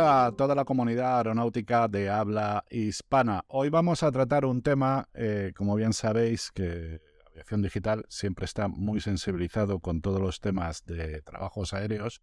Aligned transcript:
A 0.00 0.32
toda 0.36 0.54
la 0.54 0.64
comunidad 0.64 1.16
aeronáutica 1.16 1.88
de 1.88 2.08
habla 2.08 2.64
hispana. 2.70 3.44
Hoy 3.48 3.68
vamos 3.68 4.04
a 4.04 4.12
tratar 4.12 4.44
un 4.44 4.62
tema, 4.62 5.08
eh, 5.12 5.52
como 5.56 5.74
bien 5.74 5.92
sabéis, 5.92 6.52
que 6.52 7.00
aviación 7.26 7.62
digital 7.62 8.04
siempre 8.08 8.44
está 8.44 8.68
muy 8.68 9.00
sensibilizado 9.00 9.80
con 9.80 10.00
todos 10.00 10.20
los 10.20 10.40
temas 10.40 10.84
de 10.84 11.20
trabajos 11.22 11.72
aéreos 11.72 12.22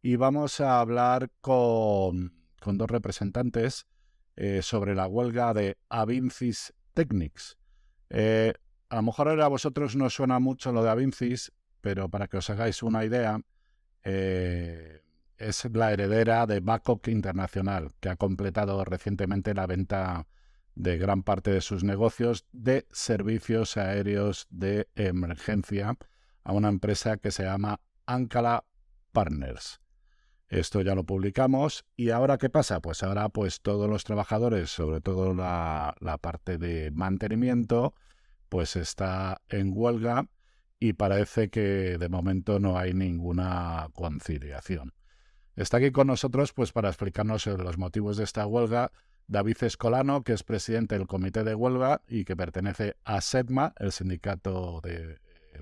y 0.00 0.14
vamos 0.14 0.60
a 0.60 0.78
hablar 0.78 1.32
con, 1.40 2.34
dos 2.64 2.88
representantes 2.88 3.88
eh, 4.36 4.62
sobre 4.62 4.94
la 4.94 5.08
huelga 5.08 5.54
de 5.54 5.78
Avincis 5.88 6.72
Technics. 6.94 7.58
Eh, 8.10 8.52
a 8.90 8.96
lo 8.96 9.02
mejor 9.02 9.28
ahora 9.28 9.46
a 9.46 9.48
vosotros 9.48 9.96
no 9.96 10.08
suena 10.08 10.38
mucho 10.38 10.70
lo 10.70 10.84
de 10.84 10.90
Avincis, 10.90 11.52
pero 11.80 12.08
para 12.08 12.28
que 12.28 12.36
os 12.36 12.48
hagáis 12.48 12.80
una 12.80 13.04
idea, 13.04 13.40
es 15.38 15.64
la 15.72 15.92
heredera 15.92 16.46
de 16.46 16.60
Babcock 16.60 17.08
Internacional, 17.08 17.92
que 18.00 18.08
ha 18.08 18.16
completado 18.16 18.84
recientemente 18.84 19.54
la 19.54 19.66
venta 19.66 20.26
de 20.74 20.98
gran 20.98 21.22
parte 21.22 21.50
de 21.50 21.60
sus 21.60 21.84
negocios 21.84 22.46
de 22.52 22.86
servicios 22.92 23.76
aéreos 23.76 24.46
de 24.50 24.88
emergencia 24.94 25.96
a 26.44 26.52
una 26.52 26.68
empresa 26.68 27.16
que 27.18 27.30
se 27.30 27.44
llama 27.44 27.80
Ancala 28.06 28.64
Partners. 29.12 29.80
Esto 30.48 30.82
ya 30.82 30.94
lo 30.94 31.04
publicamos 31.04 31.84
y 31.96 32.10
ahora 32.10 32.36
qué 32.36 32.50
pasa? 32.50 32.80
Pues 32.80 33.02
ahora 33.02 33.28
pues 33.30 33.62
todos 33.62 33.88
los 33.88 34.04
trabajadores, 34.04 34.70
sobre 34.70 35.00
todo 35.00 35.34
la, 35.34 35.94
la 36.00 36.18
parte 36.18 36.58
de 36.58 36.90
mantenimiento, 36.90 37.94
pues 38.48 38.76
está 38.76 39.40
en 39.48 39.72
huelga 39.74 40.26
y 40.78 40.94
parece 40.94 41.48
que 41.48 41.96
de 41.96 42.08
momento 42.08 42.58
no 42.58 42.76
hay 42.76 42.92
ninguna 42.92 43.88
conciliación. 43.94 44.92
Está 45.56 45.76
aquí 45.76 45.90
con 45.90 46.06
nosotros 46.06 46.52
pues 46.52 46.72
para 46.72 46.88
explicarnos 46.88 47.46
los 47.46 47.78
motivos 47.78 48.16
de 48.16 48.24
esta 48.24 48.46
huelga 48.46 48.90
David 49.26 49.62
Escolano, 49.62 50.22
que 50.22 50.32
es 50.32 50.42
presidente 50.42 50.96
del 50.96 51.06
comité 51.06 51.44
de 51.44 51.54
huelga 51.54 52.02
y 52.08 52.24
que 52.24 52.36
pertenece 52.36 52.96
a 53.04 53.20
SEDMA, 53.20 53.72
el 53.78 53.92
sindicato 53.92 54.80
de 54.82 55.18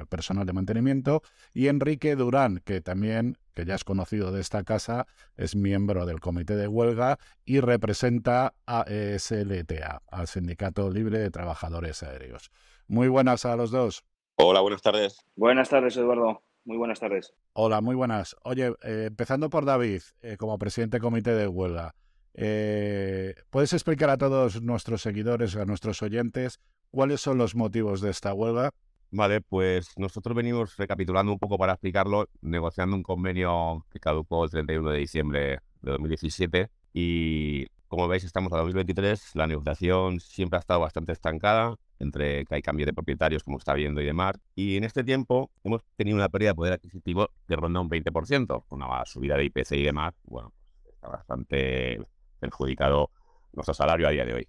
personal 0.08 0.46
de 0.46 0.52
mantenimiento, 0.52 1.22
y 1.52 1.68
Enrique 1.68 2.16
Durán, 2.16 2.62
que 2.64 2.80
también, 2.80 3.36
que 3.54 3.64
ya 3.64 3.74
es 3.74 3.84
conocido 3.84 4.32
de 4.32 4.40
esta 4.40 4.64
casa, 4.64 5.06
es 5.36 5.56
miembro 5.56 6.06
del 6.06 6.20
comité 6.20 6.56
de 6.56 6.68
huelga 6.68 7.18
y 7.44 7.60
representa 7.60 8.54
a 8.66 8.84
SLTA, 8.86 10.02
al 10.10 10.26
Sindicato 10.26 10.90
Libre 10.90 11.18
de 11.18 11.30
Trabajadores 11.30 12.02
Aéreos. 12.02 12.50
Muy 12.86 13.08
buenas 13.08 13.44
a 13.44 13.56
los 13.56 13.70
dos. 13.70 14.04
Hola, 14.36 14.60
buenas 14.60 14.82
tardes. 14.82 15.24
Buenas 15.36 15.68
tardes, 15.68 15.96
Eduardo. 15.96 16.42
Muy 16.64 16.76
buenas 16.76 17.00
tardes. 17.00 17.32
Hola, 17.52 17.80
muy 17.80 17.94
buenas. 17.94 18.36
Oye, 18.44 18.68
eh, 18.82 19.06
empezando 19.08 19.50
por 19.50 19.64
David, 19.64 20.02
eh, 20.22 20.36
como 20.36 20.58
presidente 20.58 20.96
del 20.96 21.02
comité 21.02 21.34
de 21.34 21.48
huelga, 21.48 21.94
eh, 22.34 23.34
¿puedes 23.50 23.72
explicar 23.72 24.10
a 24.10 24.18
todos 24.18 24.62
nuestros 24.62 25.02
seguidores, 25.02 25.56
a 25.56 25.64
nuestros 25.64 26.02
oyentes, 26.02 26.60
cuáles 26.90 27.20
son 27.20 27.38
los 27.38 27.54
motivos 27.54 28.00
de 28.00 28.10
esta 28.10 28.34
huelga? 28.34 28.70
Vale, 29.10 29.40
pues 29.40 29.88
nosotros 29.96 30.36
venimos 30.36 30.76
recapitulando 30.76 31.32
un 31.32 31.38
poco 31.38 31.58
para 31.58 31.72
explicarlo, 31.72 32.28
negociando 32.42 32.94
un 32.94 33.02
convenio 33.02 33.84
que 33.90 33.98
caducó 33.98 34.44
el 34.44 34.50
31 34.50 34.90
de 34.90 34.98
diciembre 34.98 35.40
de 35.82 35.90
2017 35.90 36.70
y 36.92 37.66
como 37.88 38.06
veis 38.06 38.22
estamos 38.22 38.52
a 38.52 38.58
2023, 38.58 39.34
la 39.34 39.48
negociación 39.48 40.20
siempre 40.20 40.58
ha 40.58 40.60
estado 40.60 40.78
bastante 40.78 41.10
estancada, 41.10 41.74
entre 42.00 42.44
que 42.46 42.56
hay 42.56 42.62
cambio 42.62 42.86
de 42.86 42.92
propietarios, 42.92 43.44
como 43.44 43.58
está 43.58 43.74
viendo, 43.74 44.00
y 44.00 44.06
demás. 44.06 44.34
Y 44.54 44.76
en 44.76 44.84
este 44.84 45.04
tiempo 45.04 45.50
hemos 45.62 45.82
tenido 45.96 46.16
una 46.16 46.28
pérdida 46.28 46.50
de 46.50 46.54
poder 46.54 46.72
adquisitivo 46.72 47.28
que 47.46 47.56
ronda 47.56 47.80
un 47.80 47.88
20%, 47.88 48.64
una 48.70 49.04
subida 49.04 49.36
de 49.36 49.44
IPC 49.44 49.72
y 49.72 49.84
demás. 49.84 50.14
Bueno, 50.24 50.52
está 50.92 51.08
bastante 51.08 52.00
perjudicado 52.40 53.10
nuestro 53.52 53.74
salario 53.74 54.08
a 54.08 54.10
día 54.10 54.24
de 54.24 54.34
hoy. 54.34 54.46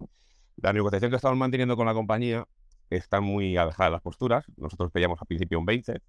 La 0.58 0.74
negociación 0.74 1.12
que 1.12 1.18
estamos 1.18 1.38
manteniendo 1.38 1.76
con 1.76 1.86
la 1.86 1.94
compañía 1.94 2.48
está 2.90 3.22
muy 3.22 3.58
alejada 3.58 3.90
de 3.90 3.94
las 3.94 4.02
posturas. 4.02 4.46
Nosotros 4.58 4.92
pedíamos 4.92 5.20
al 5.22 5.28
principio 5.28 5.60
un 5.60 5.66
20 5.66 6.02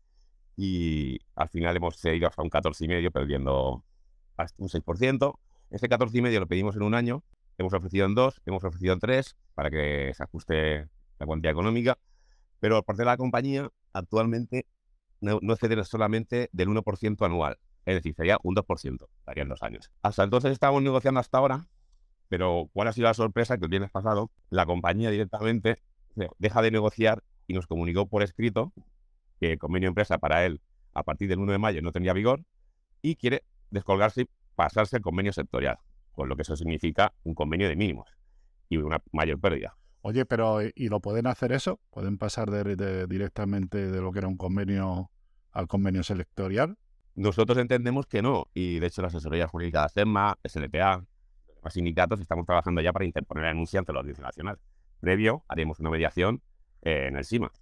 y 0.56 1.18
al 1.34 1.48
final 1.48 1.76
hemos 1.76 1.96
cedido 1.96 2.28
hasta 2.28 2.42
un 2.42 2.50
14,5, 2.50 3.10
perdiendo 3.10 3.84
hasta 4.36 4.62
un 4.62 4.68
6%. 4.68 5.38
Ese 5.70 5.88
14,5 5.88 6.38
lo 6.38 6.46
pedimos 6.46 6.76
en 6.76 6.82
un 6.82 6.94
año, 6.94 7.24
hemos 7.56 7.72
ofrecido 7.72 8.06
en 8.06 8.14
dos, 8.14 8.40
hemos 8.44 8.62
ofrecido 8.62 8.92
en 8.92 9.00
tres 9.00 9.36
para 9.54 9.70
que 9.70 10.12
se 10.14 10.22
ajuste 10.22 10.88
la 11.22 11.26
cuantía 11.26 11.52
económica, 11.52 11.98
pero 12.58 12.76
por 12.76 12.84
parte 12.84 13.02
de 13.02 13.06
la 13.06 13.16
compañía 13.16 13.70
actualmente 13.92 14.66
no, 15.20 15.38
no 15.40 15.54
solamente 15.84 16.50
del 16.52 16.68
1% 16.68 17.24
anual, 17.24 17.58
es 17.86 17.94
decir, 17.94 18.12
sería 18.16 18.38
un 18.42 18.56
2%, 18.56 19.06
darían 19.24 19.48
dos 19.48 19.62
años. 19.62 19.92
Hasta 20.02 20.24
entonces 20.24 20.50
estábamos 20.50 20.82
negociando 20.82 21.20
hasta 21.20 21.38
ahora, 21.38 21.68
pero 22.28 22.68
¿cuál 22.72 22.88
ha 22.88 22.92
sido 22.92 23.06
la 23.06 23.14
sorpresa? 23.14 23.56
Que 23.56 23.66
el 23.66 23.70
viernes 23.70 23.92
pasado 23.92 24.32
la 24.50 24.66
compañía 24.66 25.10
directamente 25.10 25.80
deja 26.38 26.60
de 26.60 26.72
negociar 26.72 27.22
y 27.46 27.54
nos 27.54 27.68
comunicó 27.68 28.06
por 28.08 28.24
escrito 28.24 28.72
que 29.38 29.52
el 29.52 29.58
convenio 29.58 29.88
empresa 29.88 30.18
para 30.18 30.44
él 30.44 30.60
a 30.92 31.04
partir 31.04 31.28
del 31.28 31.38
1 31.38 31.52
de 31.52 31.58
mayo 31.58 31.82
no 31.82 31.92
tendría 31.92 32.14
vigor 32.14 32.44
y 33.00 33.14
quiere 33.14 33.44
descolgarse 33.70 34.22
y 34.22 34.28
pasarse 34.56 34.96
el 34.96 35.02
convenio 35.02 35.32
sectorial, 35.32 35.78
con 36.10 36.28
lo 36.28 36.34
que 36.34 36.42
eso 36.42 36.56
significa 36.56 37.14
un 37.22 37.34
convenio 37.34 37.68
de 37.68 37.76
mínimos 37.76 38.08
y 38.68 38.78
una 38.78 39.00
mayor 39.12 39.38
pérdida. 39.38 39.76
Oye, 40.02 40.26
pero 40.26 40.60
eh, 40.60 40.72
¿y 40.74 40.88
lo 40.88 41.00
pueden 41.00 41.26
hacer 41.26 41.52
eso? 41.52 41.80
¿Pueden 41.90 42.18
pasar 42.18 42.50
directamente 42.50 43.90
de 43.90 44.00
lo 44.00 44.12
que 44.12 44.18
era 44.18 44.28
un 44.28 44.36
convenio 44.36 45.10
al 45.52 45.68
convenio 45.68 46.02
selectorial? 46.02 46.76
Nosotros 47.14 47.56
entendemos 47.58 48.06
que 48.06 48.20
no, 48.20 48.48
y 48.52 48.80
de 48.80 48.86
hecho 48.86 49.02
la 49.02 49.08
asesoría 49.08 49.46
jurídica 49.46 49.82
de 49.82 49.88
SEMA, 49.90 50.38
SLTA, 50.42 51.04
los 51.62 51.72
sindicatos 51.72 52.20
estamos 52.20 52.46
trabajando 52.46 52.80
ya 52.80 52.92
para 52.92 53.04
interponer 53.04 53.46
denuncia 53.46 53.78
ante 53.78 53.92
la 53.92 54.00
Audiencia 54.00 54.24
Nacional. 54.24 54.58
Previo 54.98 55.44
haremos 55.46 55.78
una 55.78 55.90
mediación 55.90 56.42
eh, 56.82 57.06
en 57.08 57.16
el 57.16 57.24
SIMA. 57.24 57.52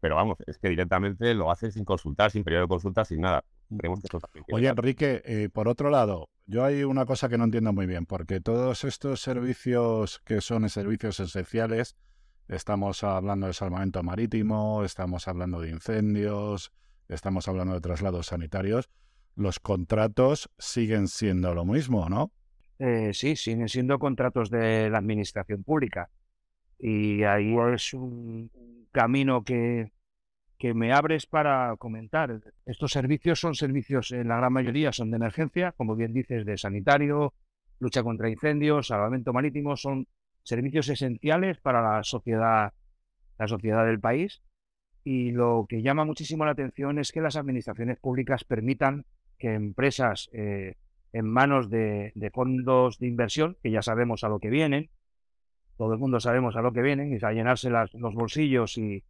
Pero 0.00 0.16
vamos, 0.16 0.38
es 0.46 0.58
que 0.58 0.68
directamente 0.68 1.34
lo 1.34 1.50
hace 1.50 1.70
sin 1.70 1.84
consultar, 1.84 2.30
sin 2.30 2.44
periodo 2.44 2.64
de 2.64 2.68
consulta, 2.68 3.04
sin 3.04 3.20
nada. 3.20 3.44
Mm. 3.70 3.78
Oye, 4.52 4.68
Enrique, 4.68 5.22
eh, 5.24 5.48
por 5.52 5.68
otro 5.68 5.90
lado, 5.90 6.28
yo 6.46 6.64
hay 6.64 6.82
una 6.82 7.06
cosa 7.06 7.28
que 7.28 7.38
no 7.38 7.44
entiendo 7.44 7.72
muy 7.72 7.86
bien, 7.86 8.04
porque 8.04 8.40
todos 8.40 8.84
estos 8.84 9.20
servicios 9.20 10.20
que 10.24 10.40
son 10.40 10.68
servicios 10.68 11.20
esenciales, 11.20 11.96
estamos 12.48 13.04
hablando 13.04 13.46
de 13.46 13.52
salvamento 13.52 14.02
marítimo, 14.02 14.84
estamos 14.84 15.28
hablando 15.28 15.60
de 15.60 15.70
incendios, 15.70 16.72
estamos 17.08 17.46
hablando 17.46 17.74
de 17.74 17.80
traslados 17.80 18.26
sanitarios, 18.26 18.90
los 19.36 19.60
contratos 19.60 20.50
siguen 20.58 21.06
siendo 21.06 21.54
lo 21.54 21.64
mismo, 21.64 22.08
¿no? 22.08 22.32
Eh, 22.80 23.12
sí, 23.12 23.36
siguen 23.36 23.68
siendo 23.68 23.98
contratos 23.98 24.50
de 24.50 24.90
la 24.90 24.98
administración 24.98 25.62
pública. 25.62 26.10
Y 26.78 27.22
ahí 27.22 27.54
es 27.74 27.94
un 27.94 28.50
camino 28.90 29.44
que, 29.44 29.92
que 30.60 30.74
me 30.74 30.92
abres 30.92 31.24
para 31.24 31.74
comentar. 31.78 32.38
Estos 32.66 32.92
servicios 32.92 33.40
son 33.40 33.54
servicios, 33.54 34.12
en 34.12 34.28
la 34.28 34.36
gran 34.36 34.52
mayoría 34.52 34.92
son 34.92 35.10
de 35.10 35.16
emergencia, 35.16 35.72
como 35.72 35.96
bien 35.96 36.12
dices, 36.12 36.44
de 36.44 36.58
sanitario, 36.58 37.32
lucha 37.78 38.02
contra 38.02 38.28
incendios, 38.28 38.88
salvamento 38.88 39.32
marítimo, 39.32 39.74
son 39.78 40.06
servicios 40.42 40.90
esenciales 40.90 41.58
para 41.60 41.80
la 41.80 42.04
sociedad, 42.04 42.74
la 43.38 43.48
sociedad 43.48 43.86
del 43.86 44.00
país. 44.00 44.42
Y 45.02 45.30
lo 45.30 45.64
que 45.66 45.80
llama 45.80 46.04
muchísimo 46.04 46.44
la 46.44 46.50
atención 46.50 46.98
es 46.98 47.10
que 47.10 47.22
las 47.22 47.36
administraciones 47.36 47.98
públicas 47.98 48.44
permitan 48.44 49.06
que 49.38 49.54
empresas 49.54 50.28
eh, 50.34 50.74
en 51.14 51.26
manos 51.26 51.70
de, 51.70 52.12
fondos 52.34 52.98
de 52.98 53.06
inversión, 53.06 53.56
que 53.62 53.70
ya 53.70 53.80
sabemos 53.80 54.24
a 54.24 54.28
lo 54.28 54.38
que 54.38 54.50
vienen, 54.50 54.90
todo 55.78 55.94
el 55.94 55.98
mundo 55.98 56.20
sabemos 56.20 56.54
a 56.56 56.60
lo 56.60 56.74
que 56.74 56.82
vienen, 56.82 57.14
y 57.14 57.24
a 57.24 57.32
llenarse 57.32 57.70
los 57.70 58.14
bolsillos 58.14 58.76
y, 58.76 59.02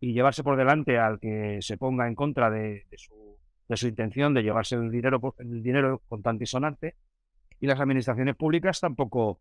y 0.00 0.12
llevarse 0.12 0.42
por 0.42 0.56
delante 0.56 0.98
al 0.98 1.18
que 1.18 1.58
se 1.60 1.76
ponga 1.78 2.06
en 2.06 2.14
contra 2.14 2.50
de, 2.50 2.86
su, 2.96 3.38
de 3.68 3.76
su, 3.76 3.88
intención 3.88 4.34
de 4.34 4.42
llevarse 4.42 4.76
el 4.76 4.90
dinero, 4.90 5.34
el 5.38 5.62
dinero 5.62 6.02
contante 6.08 6.44
y 6.44 6.46
sonante. 6.46 6.96
Y 7.58 7.66
las 7.66 7.80
administraciones 7.80 8.36
públicas 8.36 8.80
tampoco 8.80 9.40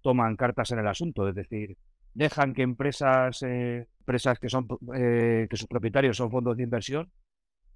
toman 0.00 0.36
cartas 0.36 0.70
en 0.72 0.78
el 0.78 0.88
asunto, 0.88 1.28
es 1.28 1.34
decir, 1.34 1.76
dejan 2.14 2.54
que 2.54 2.62
empresas, 2.62 3.42
eh, 3.42 3.86
empresas 4.00 4.38
que, 4.38 4.48
son, 4.48 4.66
eh, 4.94 5.46
que 5.48 5.56
sus 5.56 5.68
propietarios 5.68 6.16
son 6.16 6.30
fondos 6.30 6.56
de 6.56 6.62
inversión 6.62 7.10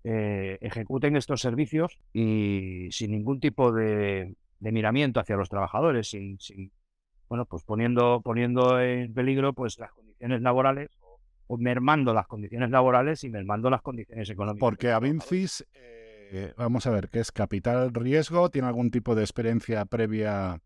eh, 0.07 0.59
ejecuten 0.61 1.17
estos 1.17 1.41
servicios 1.41 1.99
y 2.13 2.89
sin 2.91 3.13
ningún 3.13 3.41
tipo 3.41 3.73
de, 3.73 4.37
de 4.61 4.73
miramiento 4.73 5.19
hacia 5.19 5.37
los 5.37 5.49
trabajadores, 5.49 6.11
sin, 6.11 6.39
sin, 6.41 6.73
bueno, 7.29 7.47
pues 7.47 7.63
poniendo, 7.65 8.21
poniendo 8.23 8.81
en 8.81 9.15
peligro 9.15 9.55
pues 9.55 9.79
las 9.79 9.93
condiciones 9.93 10.43
laborales 10.43 10.91
mermando 11.49 12.15
las 12.15 12.27
condiciones 12.27 12.71
laborales 12.71 13.25
y 13.25 13.31
mermando 13.31 13.71
las 13.71 13.83
condiciones 13.83 14.29
económicas. 14.31 14.61
Porque 14.61 14.91
Avincis, 14.91 15.65
eh, 15.75 16.53
vamos 16.57 16.87
a 16.87 16.91
ver, 16.91 17.09
¿qué 17.11 17.21
es 17.21 17.33
capital 17.33 17.93
riesgo? 17.93 18.51
¿Tiene 18.51 18.69
algún 18.69 18.91
tipo 18.91 19.15
de 19.15 19.23
experiencia 19.23 19.85
previa 19.85 20.61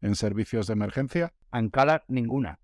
en 0.00 0.14
servicios 0.14 0.66
de 0.66 0.72
emergencia? 0.72 1.32
Ancala, 1.50 2.02
ninguna. 2.08 2.58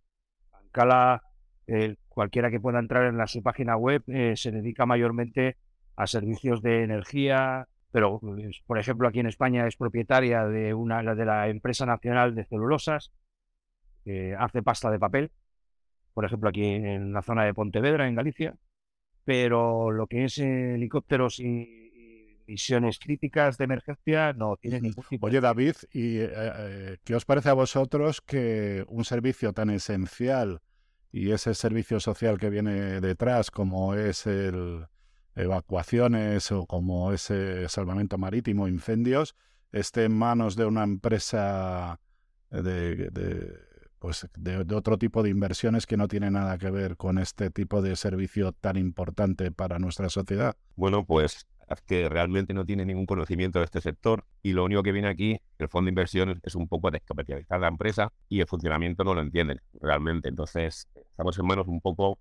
Ancala, 0.53 1.23
eh, 1.67 1.97
cualquiera 2.09 2.51
que 2.51 2.61
pueda 2.61 2.79
entrar 2.79 3.05
en 3.05 3.17
la, 3.17 3.27
su 3.27 3.43
página 3.43 3.77
web, 3.77 4.03
eh, 4.09 4.35
se 4.37 4.51
dedica 4.51 4.87
mayormente 4.87 5.57
a 5.97 6.07
servicios 6.07 6.63
de 6.63 6.83
energía, 6.83 7.69
pero 7.91 8.19
pues, 8.21 8.63
por 8.67 8.79
ejemplo 8.79 9.09
aquí 9.09 9.21
en 9.21 9.27
España 9.27 9.67
es 9.67 9.77
propietaria 9.77 10.45
de 10.47 10.75
una 10.75 11.03
de 11.15 11.25
la 11.25 11.49
empresa 11.49 11.87
nacional 11.87 12.35
de 12.35 12.45
celulosas 12.45 13.13
que 14.05 14.35
hace 14.39 14.63
pasta 14.63 14.91
de 14.91 14.99
papel, 14.99 15.31
por 16.19 16.25
ejemplo 16.25 16.49
aquí 16.49 16.65
en 16.65 17.13
la 17.13 17.23
zona 17.23 17.45
de 17.45 17.55
Pontevedra 17.55 18.09
en 18.09 18.17
Galicia, 18.17 18.57
pero 19.25 19.93
lo 19.93 20.09
que 20.09 20.25
es 20.25 20.37
helicópteros 20.39 21.39
y, 21.39 22.43
misiones 22.49 22.99
críticas 22.99 23.57
de 23.57 23.65
emergencia 23.67 24.33
no 24.33 24.57
tiene 24.57 24.81
ningún 24.81 25.05
tipo. 25.09 25.29
Oye 25.29 25.41
David, 25.41 25.77
¿y 25.93 26.17
eh, 26.17 26.29
eh, 26.33 26.97
qué 27.05 27.15
os 27.15 27.25
parece 27.25 27.51
a 27.51 27.53
vosotros 27.53 28.21
que 28.21 28.85
un 28.89 29.05
servicio 29.05 29.53
tan 29.53 29.71
esencial 29.71 30.61
y 31.13 31.31
ese 31.31 31.55
servicio 31.55 32.01
social 32.01 32.37
que 32.37 32.51
viene 32.51 33.01
detrás, 33.01 33.53
como 33.53 33.95
es 33.95 34.27
el 34.27 34.87
evacuaciones 35.37 36.51
o 36.51 36.67
como 36.67 37.13
ese 37.13 37.69
salvamento 37.69 38.19
marítimo, 38.19 38.67
incendios, 38.67 39.37
esté 39.71 40.03
en 40.03 40.19
manos 40.19 40.57
de 40.57 40.65
una 40.65 40.83
empresa 40.83 42.01
de, 42.51 43.68
pues 43.99 44.29
de, 44.37 44.75
otro 44.75 44.99
tipo 44.99 45.23
de 45.23 45.31
inversiones 45.31 45.87
que 45.87 45.97
no 45.97 46.09
tiene 46.09 46.31
nada 46.31 46.59
que 46.59 46.71
ver 46.71 46.97
con 46.97 47.19
este 47.19 47.51
tipo 47.51 47.83
de 47.83 47.97
servicio 47.97 48.53
tan 48.53 48.77
importante 48.77 49.51
para 49.51 49.79
nuestra 49.79 50.09
sociedad? 50.09 50.57
Bueno, 50.77 51.05
pues 51.05 51.47
es 51.69 51.83
que 51.83 52.09
realmente 52.09 52.55
no 52.55 52.65
tiene 52.65 52.85
ningún 52.87 53.07
conocimiento 53.07 53.59
de 53.59 53.67
este 53.67 53.81
sector 53.81 54.25
y 54.43 54.53
lo 54.53 54.65
único 54.65 54.83
que 54.83 54.93
viene 54.93 55.09
aquí, 55.09 55.39
el 55.59 55.69
fondo 55.69 55.87
de 55.87 55.91
inversión, 55.91 56.41
es 56.43 56.55
un 56.55 56.69
poco 56.69 56.91
descapitalizar 56.91 57.61
la 57.61 57.69
empresa 57.69 58.13
y 58.29 58.41
el 58.41 58.47
funcionamiento 58.47 59.05
no 59.05 59.15
lo 59.15 59.21
entienden 59.21 59.61
realmente. 59.81 60.29
Entonces, 60.29 60.89
estamos 60.95 61.39
en 61.39 61.47
manos 61.47 61.67
un 61.67 61.81
poco 61.81 62.19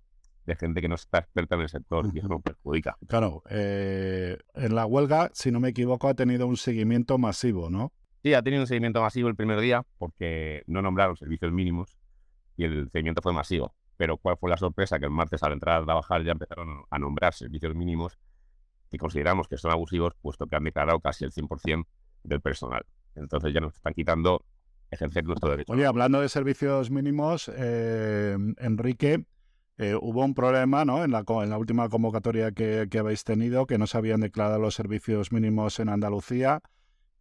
de 0.48 0.56
gente 0.56 0.80
que 0.80 0.88
no 0.88 0.94
está 0.94 1.18
experta 1.18 1.54
en 1.54 1.60
el 1.60 1.68
sector 1.68 2.10
y 2.12 2.18
eso 2.18 2.28
nos 2.28 2.42
perjudica. 2.42 2.96
Claro, 3.06 3.42
eh, 3.50 4.38
en 4.54 4.74
la 4.74 4.86
huelga, 4.86 5.30
si 5.34 5.50
no 5.50 5.60
me 5.60 5.68
equivoco, 5.68 6.08
ha 6.08 6.14
tenido 6.14 6.46
un 6.46 6.56
seguimiento 6.56 7.18
masivo, 7.18 7.70
¿no? 7.70 7.92
Sí, 8.22 8.34
ha 8.34 8.42
tenido 8.42 8.62
un 8.62 8.66
seguimiento 8.66 9.00
masivo 9.00 9.28
el 9.28 9.36
primer 9.36 9.60
día 9.60 9.84
porque 9.98 10.62
no 10.66 10.82
nombraron 10.82 11.16
servicios 11.16 11.52
mínimos 11.52 11.96
y 12.56 12.64
el 12.64 12.90
seguimiento 12.90 13.22
fue 13.22 13.32
masivo. 13.32 13.74
Pero 13.96 14.16
¿cuál 14.16 14.36
fue 14.36 14.50
la 14.50 14.56
sorpresa? 14.56 14.98
Que 14.98 15.06
el 15.06 15.10
martes 15.10 15.42
al 15.42 15.52
entrar 15.52 15.82
a 15.82 15.84
trabajar 15.84 16.22
ya 16.24 16.32
empezaron 16.32 16.84
a 16.90 16.98
nombrar 16.98 17.34
servicios 17.34 17.74
mínimos 17.74 18.18
que 18.90 18.98
consideramos 18.98 19.48
que 19.48 19.56
son 19.56 19.70
abusivos, 19.70 20.14
puesto 20.20 20.46
que 20.46 20.56
han 20.56 20.64
declarado 20.64 21.00
casi 21.00 21.24
el 21.24 21.32
100% 21.32 21.84
del 22.24 22.40
personal. 22.40 22.84
Entonces 23.14 23.52
ya 23.52 23.60
nos 23.60 23.74
están 23.74 23.94
quitando 23.94 24.44
ejercer 24.90 25.24
nuestro 25.24 25.50
derecho. 25.50 25.72
Oye, 25.72 25.84
hablando 25.84 26.20
de 26.20 26.28
servicios 26.28 26.90
mínimos, 26.90 27.50
eh, 27.54 28.36
Enrique, 28.58 29.24
eh, 29.76 29.94
hubo 30.00 30.24
un 30.24 30.34
problema 30.34 30.84
¿no? 30.84 31.04
en, 31.04 31.12
la, 31.12 31.24
en 31.28 31.50
la 31.50 31.58
última 31.58 31.88
convocatoria 31.88 32.52
que, 32.52 32.88
habéis 32.98 33.24
tenido, 33.24 33.66
que 33.66 33.78
no 33.78 33.86
se 33.86 33.98
habían 33.98 34.20
declarado 34.20 34.58
los 34.58 34.74
servicios 34.74 35.32
mínimos 35.32 35.78
en 35.80 35.88
Andalucía 35.88 36.60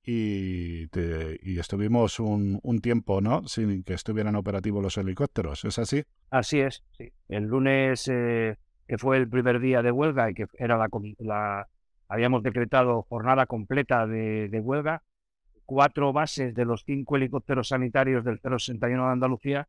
y, 0.09 1.59
estuvimos 1.59 2.19
un, 2.19 2.79
tiempo 2.81 3.19
¿no? 3.19 3.45
sin 3.47 3.83
que 3.83 3.93
estuvieran 3.93 4.35
operativos 4.35 4.81
los 4.81 4.97
helicópteros. 4.97 5.65
¿Es 5.65 5.77
así? 5.79 6.03
Así 6.29 6.61
es, 6.61 6.83
sí. 6.97 7.11
El 7.27 7.43
lunes, 7.43 8.07
eh, 8.07 8.57
que 8.87 8.97
fue 8.97 9.17
el 9.17 9.29
primer 9.29 9.59
día 9.59 9.81
de 9.81 9.91
huelga 9.91 10.31
y 10.31 10.33
que 10.33 10.45
era 10.57 10.77
la, 10.77 10.87
la 11.19 11.67
habíamos 12.07 12.41
decretado 12.41 13.01
jornada 13.03 13.45
completa 13.47 14.07
de, 14.07 14.47
de 14.47 14.59
huelga, 14.61 15.03
cuatro 15.65 16.13
bases 16.13 16.55
de 16.55 16.63
los 16.63 16.83
cinco 16.85 17.17
helicópteros 17.17 17.67
sanitarios 17.67 18.23
del 18.23 18.39
061 18.39 19.05
de 19.05 19.11
Andalucía 19.11 19.67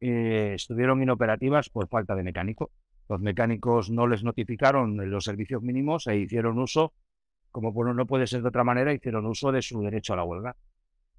eh, 0.00 0.52
estuvieron 0.54 1.02
inoperativas 1.02 1.68
por 1.68 1.88
falta 1.88 2.14
de 2.14 2.22
mecánico. 2.22 2.70
Los 3.08 3.20
mecánicos 3.20 3.90
no 3.90 4.06
les 4.06 4.24
notificaron 4.24 5.10
los 5.10 5.24
servicios 5.24 5.62
mínimos 5.62 6.06
e 6.06 6.16
hicieron 6.16 6.58
uso, 6.58 6.94
como 7.54 7.70
bueno, 7.70 7.94
no 7.94 8.04
puede 8.04 8.26
ser 8.26 8.42
de 8.42 8.48
otra 8.48 8.64
manera, 8.64 8.92
hicieron 8.92 9.26
uso 9.26 9.52
de 9.52 9.62
su 9.62 9.80
derecho 9.80 10.12
a 10.12 10.16
la 10.16 10.24
huelga. 10.24 10.56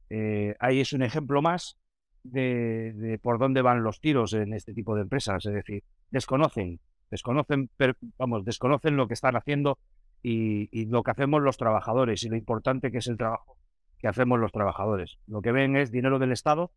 Eh, 0.10 0.54
ahí 0.60 0.82
es 0.82 0.92
un 0.92 1.02
ejemplo 1.02 1.42
más 1.42 1.78
de, 2.24 3.18
por 3.24 3.40
dónde 3.40 3.62
van 3.62 3.84
los 3.84 4.02
tiros 4.02 4.34
en 4.34 4.52
este 4.52 4.74
tipo 4.74 4.96
de 4.96 5.04
empresas. 5.04 5.46
Es 5.46 5.54
decir, 5.54 5.86
desconocen, 6.12 6.82
desconocen, 7.10 7.70
vamos, 8.18 8.44
desconocen 8.44 8.98
lo 8.98 9.08
que 9.08 9.14
están 9.14 9.38
haciendo 9.38 9.80
y, 10.22 10.68
y, 10.78 10.88
lo 10.88 11.04
que 11.04 11.12
hacemos 11.12 11.42
los 11.42 11.56
trabajadores 11.56 12.22
y 12.24 12.30
lo 12.30 12.36
importante 12.36 12.92
que 12.92 12.98
es 12.98 13.08
el 13.08 13.16
trabajo 13.16 13.56
que 13.98 14.10
hacemos 14.10 14.38
los 14.38 14.52
trabajadores. 14.52 15.18
Lo 15.28 15.42
que 15.42 15.54
ven 15.54 15.78
es 15.78 15.90
dinero 15.90 16.20
del 16.20 16.34
Estado 16.34 16.74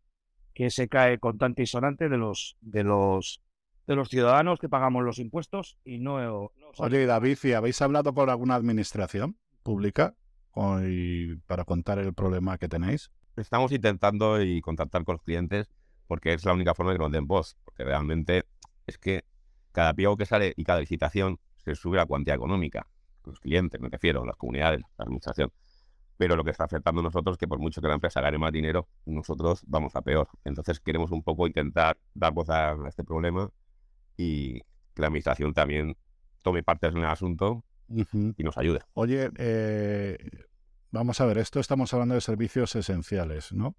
que 0.53 0.69
se 0.69 0.87
cae 0.87 1.19
contante 1.19 1.63
y 1.63 1.65
sonante 1.65 2.07
de 2.07 2.17
los, 2.17 2.55
de 2.61 2.85
los, 2.85 3.41
de 3.87 3.95
los 3.97 4.07
ciudadanos 4.07 4.57
que 4.57 4.69
pagamos 4.69 5.03
los 5.03 5.19
impuestos 5.19 5.77
y 5.83 5.97
no... 5.97 6.49
Oye, 6.77 7.05
David, 7.05 7.39
¿y 7.43 7.51
habéis 7.51 7.81
hablado 7.81 8.13
con 8.13 8.29
alguna 8.29 8.55
administración 8.55 9.35
pública 9.69 10.15
para 11.45 11.63
contar 11.63 11.99
el 11.99 12.13
problema 12.15 12.57
que 12.57 12.67
tenéis? 12.67 13.11
Estamos 13.35 13.71
intentando 13.71 14.41
y 14.41 14.61
contactar 14.61 15.03
con 15.03 15.13
los 15.13 15.21
clientes 15.21 15.69
porque 16.07 16.33
es 16.33 16.43
la 16.43 16.53
única 16.53 16.73
forma 16.73 16.91
de 16.91 16.97
que 16.97 17.03
nos 17.03 17.11
den 17.11 17.27
voz, 17.27 17.55
porque 17.63 17.83
realmente 17.83 18.45
es 18.87 18.97
que 18.97 19.25
cada 19.71 19.93
pliego 19.93 20.17
que 20.17 20.25
sale 20.25 20.53
y 20.57 20.63
cada 20.63 20.79
licitación 20.79 21.39
se 21.57 21.75
sube 21.75 21.97
la 21.97 22.07
cuantía 22.07 22.33
económica. 22.33 22.87
Los 23.25 23.39
clientes, 23.39 23.79
me 23.79 23.89
refiero, 23.89 24.25
las 24.25 24.35
comunidades, 24.37 24.81
la 24.97 25.03
administración 25.03 25.51
pero 26.17 26.35
lo 26.35 26.43
que 26.43 26.51
está 26.51 26.65
afectando 26.65 26.99
a 26.99 27.03
nosotros 27.05 27.35
es 27.35 27.37
que 27.37 27.47
por 27.47 27.59
mucho 27.59 27.79
que 27.79 27.87
la 27.87 27.93
empresa 27.93 28.19
gane 28.19 28.37
más 28.37 28.51
dinero, 28.51 28.89
nosotros 29.05 29.63
vamos 29.65 29.95
a 29.95 30.01
peor. 30.01 30.27
Entonces 30.43 30.81
queremos 30.81 31.11
un 31.11 31.23
poco 31.23 31.47
intentar 31.47 31.97
dar 32.13 32.33
voz 32.33 32.49
a, 32.49 32.75
este 32.89 33.05
problema 33.05 33.49
y 34.17 34.59
que 34.59 35.01
la 35.01 35.07
administración 35.07 35.53
también 35.53 35.95
tome 36.43 36.61
parte 36.61 36.87
en 36.87 36.97
el 36.97 37.05
asunto 37.05 37.63
y 37.89 38.43
nos 38.43 38.57
ayude. 38.57 38.81
Oye, 38.93 39.29
eh, 39.37 40.17
vamos 40.91 41.19
a 41.21 41.25
ver, 41.25 41.37
esto 41.37 41.59
estamos 41.59 41.93
hablando 41.93 42.15
de 42.15 42.21
servicios 42.21 42.75
esenciales, 42.75 43.51
¿no? 43.51 43.75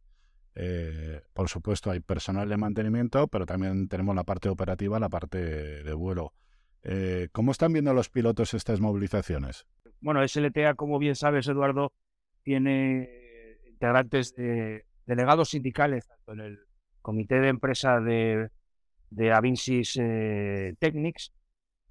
Eh, 0.55 1.23
por 1.33 1.49
supuesto, 1.49 1.91
hay 1.91 2.01
personal 2.01 2.49
de 2.49 2.57
mantenimiento, 2.57 3.29
pero 3.29 3.47
también 3.47 3.89
tenemos 3.89 4.15
la 4.17 4.25
parte 4.25 4.49
operativa, 4.49 4.99
la 4.99 5.09
parte 5.09 5.39
de 5.39 5.95
vuelo. 5.95 6.35
Eh, 6.83 7.29
¿Cómo 7.33 7.53
están 7.53 7.73
viendo 7.73 7.95
los 7.95 8.09
pilotos 8.09 8.55
estas 8.55 8.81
movilizaciones? 8.81 9.67
Bueno, 10.01 10.27
SLTA, 10.27 10.75
como 10.75 10.99
bien 10.99 11.15
sabes, 11.15 11.47
Eduardo, 11.47 11.93
tiene 12.43 13.09
integrantes 13.67 14.35
de 14.35 14.87
delegados 15.07 15.50
sindicales, 15.50 16.07
tanto 16.07 16.33
en 16.33 16.40
el 16.40 16.59
comité 17.02 17.40
de 17.40 17.49
empresa 17.49 18.00
de, 18.00 18.50
de 19.11 19.33
Avincis 19.33 19.97
eh, 20.00 20.75
Technics, 20.79 21.33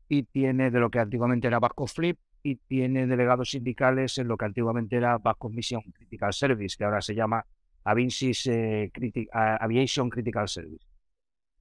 y 0.10 0.24
tiene 0.24 0.72
de 0.72 0.80
lo 0.80 0.90
que 0.90 1.00
antiguamente 1.00 1.48
era 1.48 1.60
Vasco 1.60 1.88
Flip, 1.88 2.18
y 2.44 2.56
tiene 2.56 3.06
delegados 3.06 3.52
sindicales 3.52 4.18
en 4.18 4.28
lo 4.28 4.38
que 4.38 4.46
antiguamente 4.46 4.96
era 4.96 5.18
Vasco 5.18 5.50
Mission 5.50 5.82
Critical 5.94 6.34
Service, 6.34 6.76
que 6.78 6.86
ahora 6.86 7.02
se 7.02 7.16
llama 7.16 7.46
Avincis 7.84 8.48
eh, 8.48 8.92
Aviation 9.32 10.10
Critical 10.10 10.48
Service. 10.48 10.86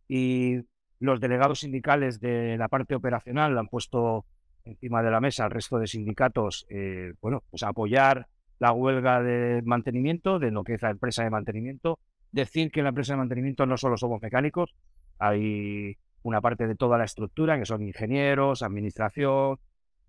Y 0.08 0.60
los 1.00 1.20
delegados 1.20 1.60
sindicales 1.60 2.20
de 2.20 2.56
la 2.56 2.68
parte 2.68 2.94
operacional 2.94 3.58
han 3.58 3.68
puesto 3.68 4.24
encima 4.64 5.02
de 5.02 5.10
la 5.10 5.20
mesa 5.20 5.44
al 5.44 5.50
resto 5.50 5.78
de 5.78 5.86
sindicatos, 5.86 6.66
eh, 6.68 7.14
bueno, 7.20 7.42
pues 7.50 7.62
apoyar 7.62 8.28
la 8.58 8.72
huelga 8.72 9.22
de 9.22 9.62
mantenimiento, 9.64 10.38
de 10.38 10.50
lo 10.50 10.64
que 10.64 10.74
es 10.74 10.82
la 10.82 10.90
empresa 10.90 11.24
de 11.24 11.30
mantenimiento. 11.30 11.98
Decir 12.32 12.70
que 12.70 12.80
en 12.80 12.84
la 12.84 12.90
empresa 12.90 13.14
de 13.14 13.18
mantenimiento 13.18 13.66
no 13.66 13.76
solo 13.76 13.96
somos 13.96 14.20
mecánicos, 14.20 14.74
hay 15.18 15.96
una 16.28 16.40
parte 16.40 16.66
de 16.66 16.74
toda 16.74 16.98
la 16.98 17.04
estructura, 17.04 17.58
que 17.58 17.66
son 17.66 17.82
ingenieros, 17.82 18.62
administración, 18.62 19.58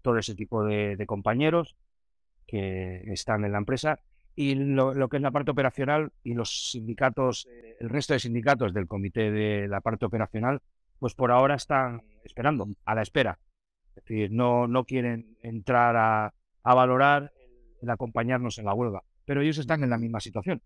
todo 0.01 0.17
ese 0.17 0.35
tipo 0.35 0.63
de, 0.63 1.03
compañeros 1.07 1.75
que 2.45 3.03
están 3.07 3.45
en 3.45 3.53
la 3.53 3.57
empresa. 3.57 3.99
Y 4.35 4.55
lo, 4.55 5.09
que 5.09 5.17
es 5.17 5.23
la 5.23 5.31
parte 5.31 5.51
operacional 5.51 6.11
y 6.23 6.33
los 6.33 6.71
sindicatos, 6.71 7.47
eh, 7.51 7.75
el 7.79 7.89
resto 7.89 8.13
de 8.13 8.19
sindicatos 8.19 8.73
del 8.73 8.88
comité 8.88 9.31
de 9.31 9.67
la 9.67 9.81
parte 9.81 10.05
operacional, 10.05 10.61
pues 10.97 11.13
por 11.13 11.31
ahora 11.31 11.55
están 11.55 12.03
esperando, 12.23 12.67
a 12.85 12.95
la 12.95 13.01
espera. 13.01 13.39
Es 13.89 14.03
decir, 14.03 14.31
no, 14.31 14.67
no 14.67 14.85
quieren 14.85 15.38
entrar 15.41 15.95
a, 15.97 16.33
a 16.63 16.73
valorar 16.73 17.33
el 17.81 17.89
acompañarnos 17.89 18.57
en 18.59 18.65
la 18.65 18.73
huelga. 18.73 19.03
Pero 19.25 19.41
ellos 19.41 19.57
están 19.57 19.83
en 19.83 19.89
la 19.89 19.97
misma 19.97 20.19
situación. 20.19 20.61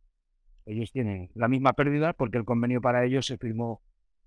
Ellos 0.65 0.91
tienen 0.91 1.29
la 1.33 1.47
misma 1.47 1.73
pérdida 1.73 2.13
porque 2.13 2.37
el 2.37 2.45
convenio 2.45 2.79
para 2.79 3.05
ellos 3.05 3.25
se 3.25 3.37
firmó 3.37 3.81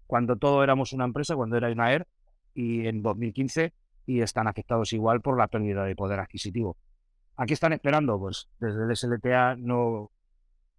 cuando 0.06 0.36
todo 0.36 0.62
éramos 0.62 0.92
una 0.92 1.04
empresa, 1.04 1.34
cuando 1.36 1.56
era 1.56 1.70
una 1.70 1.92
ER, 1.92 2.06
y 2.54 2.86
en 2.86 3.02
2015, 3.02 3.72
y 4.06 4.20
están 4.20 4.48
afectados 4.48 4.92
igual 4.92 5.20
por 5.20 5.38
la 5.38 5.48
pérdida 5.48 5.84
de 5.84 5.94
poder 5.96 6.20
adquisitivo. 6.20 6.76
¿A 7.36 7.44
qué 7.44 7.54
están 7.54 7.72
esperando? 7.72 8.18
Pues 8.18 8.48
desde 8.60 8.84
el 8.84 8.96
SLTA 8.96 9.56
no, 9.56 10.10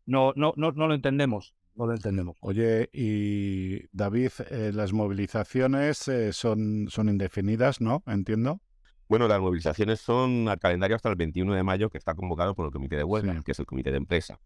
no, 0.06 0.34
no, 0.36 0.54
no, 0.56 0.72
no 0.72 0.88
lo 0.88 0.94
entendemos. 0.94 1.54
No 1.76 1.86
lo 1.86 1.94
entendemos. 1.94 2.36
Oye, 2.40 2.90
y 2.92 3.86
David, 3.96 4.32
eh, 4.50 4.72
las 4.74 4.94
movilizaciones 4.94 6.08
eh, 6.08 6.34
son, 6.34 6.88
son 6.90 7.08
indefinidas, 7.08 7.82
¿no? 7.82 8.02
Entiendo. 8.08 8.62
Bueno, 9.08 9.28
las 9.28 9.40
movilizaciones 9.40 10.02
son 10.02 10.50
al 10.50 10.58
calendario 10.58 10.96
hasta 10.96 11.10
el 11.10 11.16
21 11.16 11.54
de 11.54 11.62
mayo, 11.62 11.90
que 11.92 12.00
está 12.00 12.16
convocado 12.16 12.56
por 12.56 12.66
el 12.66 12.72
comité 12.72 12.96
de 12.96 13.04
huelga, 13.04 13.44
que 13.44 13.52
es 13.52 13.60
el 13.60 13.68
comité 13.68 13.92
de 13.92 13.98
empresa. 13.98 14.40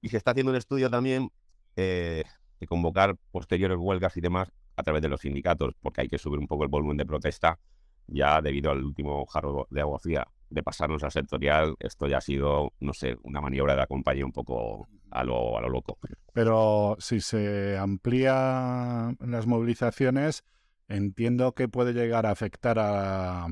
Y 0.00 0.10
se 0.10 0.16
está 0.16 0.30
haciendo 0.30 0.52
un 0.52 0.56
estudio 0.56 0.88
también 0.88 1.30
eh, 1.74 2.22
de 2.60 2.66
convocar 2.66 3.16
posteriores 3.32 3.78
huelgas 3.80 4.16
y 4.16 4.20
demás 4.20 4.52
a 4.76 4.82
través 4.82 5.02
de 5.02 5.08
los 5.08 5.20
sindicatos, 5.20 5.74
porque 5.80 6.02
hay 6.02 6.08
que 6.08 6.18
subir 6.18 6.38
un 6.38 6.46
poco 6.46 6.62
el 6.62 6.68
volumen 6.68 6.96
de 6.96 7.06
protesta 7.06 7.58
ya 8.06 8.40
debido 8.40 8.70
al 8.70 8.84
último 8.84 9.24
jarro 9.26 9.66
de 9.70 9.80
agua 9.80 9.98
fría 9.98 10.26
de 10.50 10.62
pasarnos 10.62 11.04
al 11.04 11.12
sectorial, 11.12 11.76
esto 11.78 12.08
ya 12.08 12.18
ha 12.18 12.20
sido, 12.20 12.72
no 12.80 12.92
sé, 12.92 13.16
una 13.22 13.40
maniobra 13.40 13.74
de 13.74 13.78
la 13.80 13.86
compañía 13.86 14.26
un 14.26 14.32
poco 14.32 14.88
a 15.10 15.22
lo, 15.22 15.56
a 15.56 15.60
lo 15.60 15.68
loco. 15.68 15.96
Pero 16.32 16.96
si 16.98 17.20
se 17.20 17.78
amplía 17.78 19.14
las 19.20 19.46
movilizaciones, 19.46 20.44
entiendo 20.88 21.54
que 21.54 21.68
puede 21.68 21.92
llegar 21.92 22.26
a 22.26 22.32
afectar 22.32 22.78
a, 22.80 23.46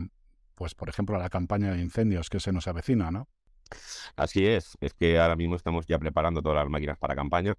pues 0.57 0.75
por 0.75 0.88
ejemplo, 0.88 1.15
a 1.15 1.21
la 1.21 1.31
campaña 1.31 1.73
de 1.73 1.81
incendios 1.81 2.31
que 2.31 2.41
se 2.41 2.53
nos 2.53 2.67
avecina, 2.67 3.12
¿no? 3.12 3.29
Así 4.17 4.45
es, 4.47 4.77
es 4.81 4.93
que 4.95 5.21
ahora 5.21 5.37
mismo 5.37 5.55
estamos 5.55 5.87
ya 5.87 5.99
preparando 5.99 6.43
todas 6.43 6.57
las 6.57 6.69
máquinas 6.69 6.99
para 6.99 7.15
campaña 7.15 7.55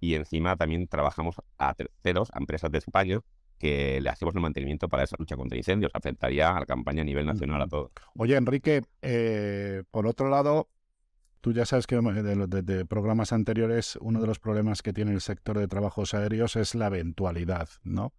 y 0.00 0.14
encima 0.14 0.56
también 0.56 0.88
trabajamos 0.88 1.36
a 1.58 1.74
terceros, 1.74 2.30
a 2.32 2.38
empresas 2.38 2.70
de 2.70 2.78
España, 2.78 3.20
que 3.58 4.00
le 4.00 4.08
hacemos 4.08 4.34
el 4.34 4.40
mantenimiento 4.40 4.88
para 4.88 5.04
esa 5.04 5.16
lucha 5.18 5.36
contra 5.36 5.58
incendios. 5.58 5.92
Afectaría 5.94 6.48
a 6.48 6.60
la 6.60 6.66
campaña 6.66 7.02
a 7.02 7.04
nivel 7.04 7.26
nacional 7.26 7.60
a 7.60 7.68
todo. 7.68 7.92
Oye, 8.16 8.36
Enrique, 8.36 8.82
eh, 9.02 9.82
por 9.90 10.06
otro 10.06 10.30
lado, 10.30 10.70
tú 11.42 11.52
ya 11.52 11.66
sabes 11.66 11.86
que 11.86 11.96
de, 11.96 12.62
de, 12.62 12.86
programas 12.86 13.34
anteriores, 13.34 13.96
uno 14.00 14.20
de 14.20 14.26
los 14.26 14.38
problemas 14.38 14.80
que 14.80 14.94
tiene 14.94 15.12
el 15.12 15.20
sector 15.20 15.58
de 15.58 15.68
trabajos 15.68 16.14
aéreos 16.14 16.56
es 16.56 16.74
la 16.74 16.86
eventualidad, 16.86 17.68
¿no? 17.82 18.14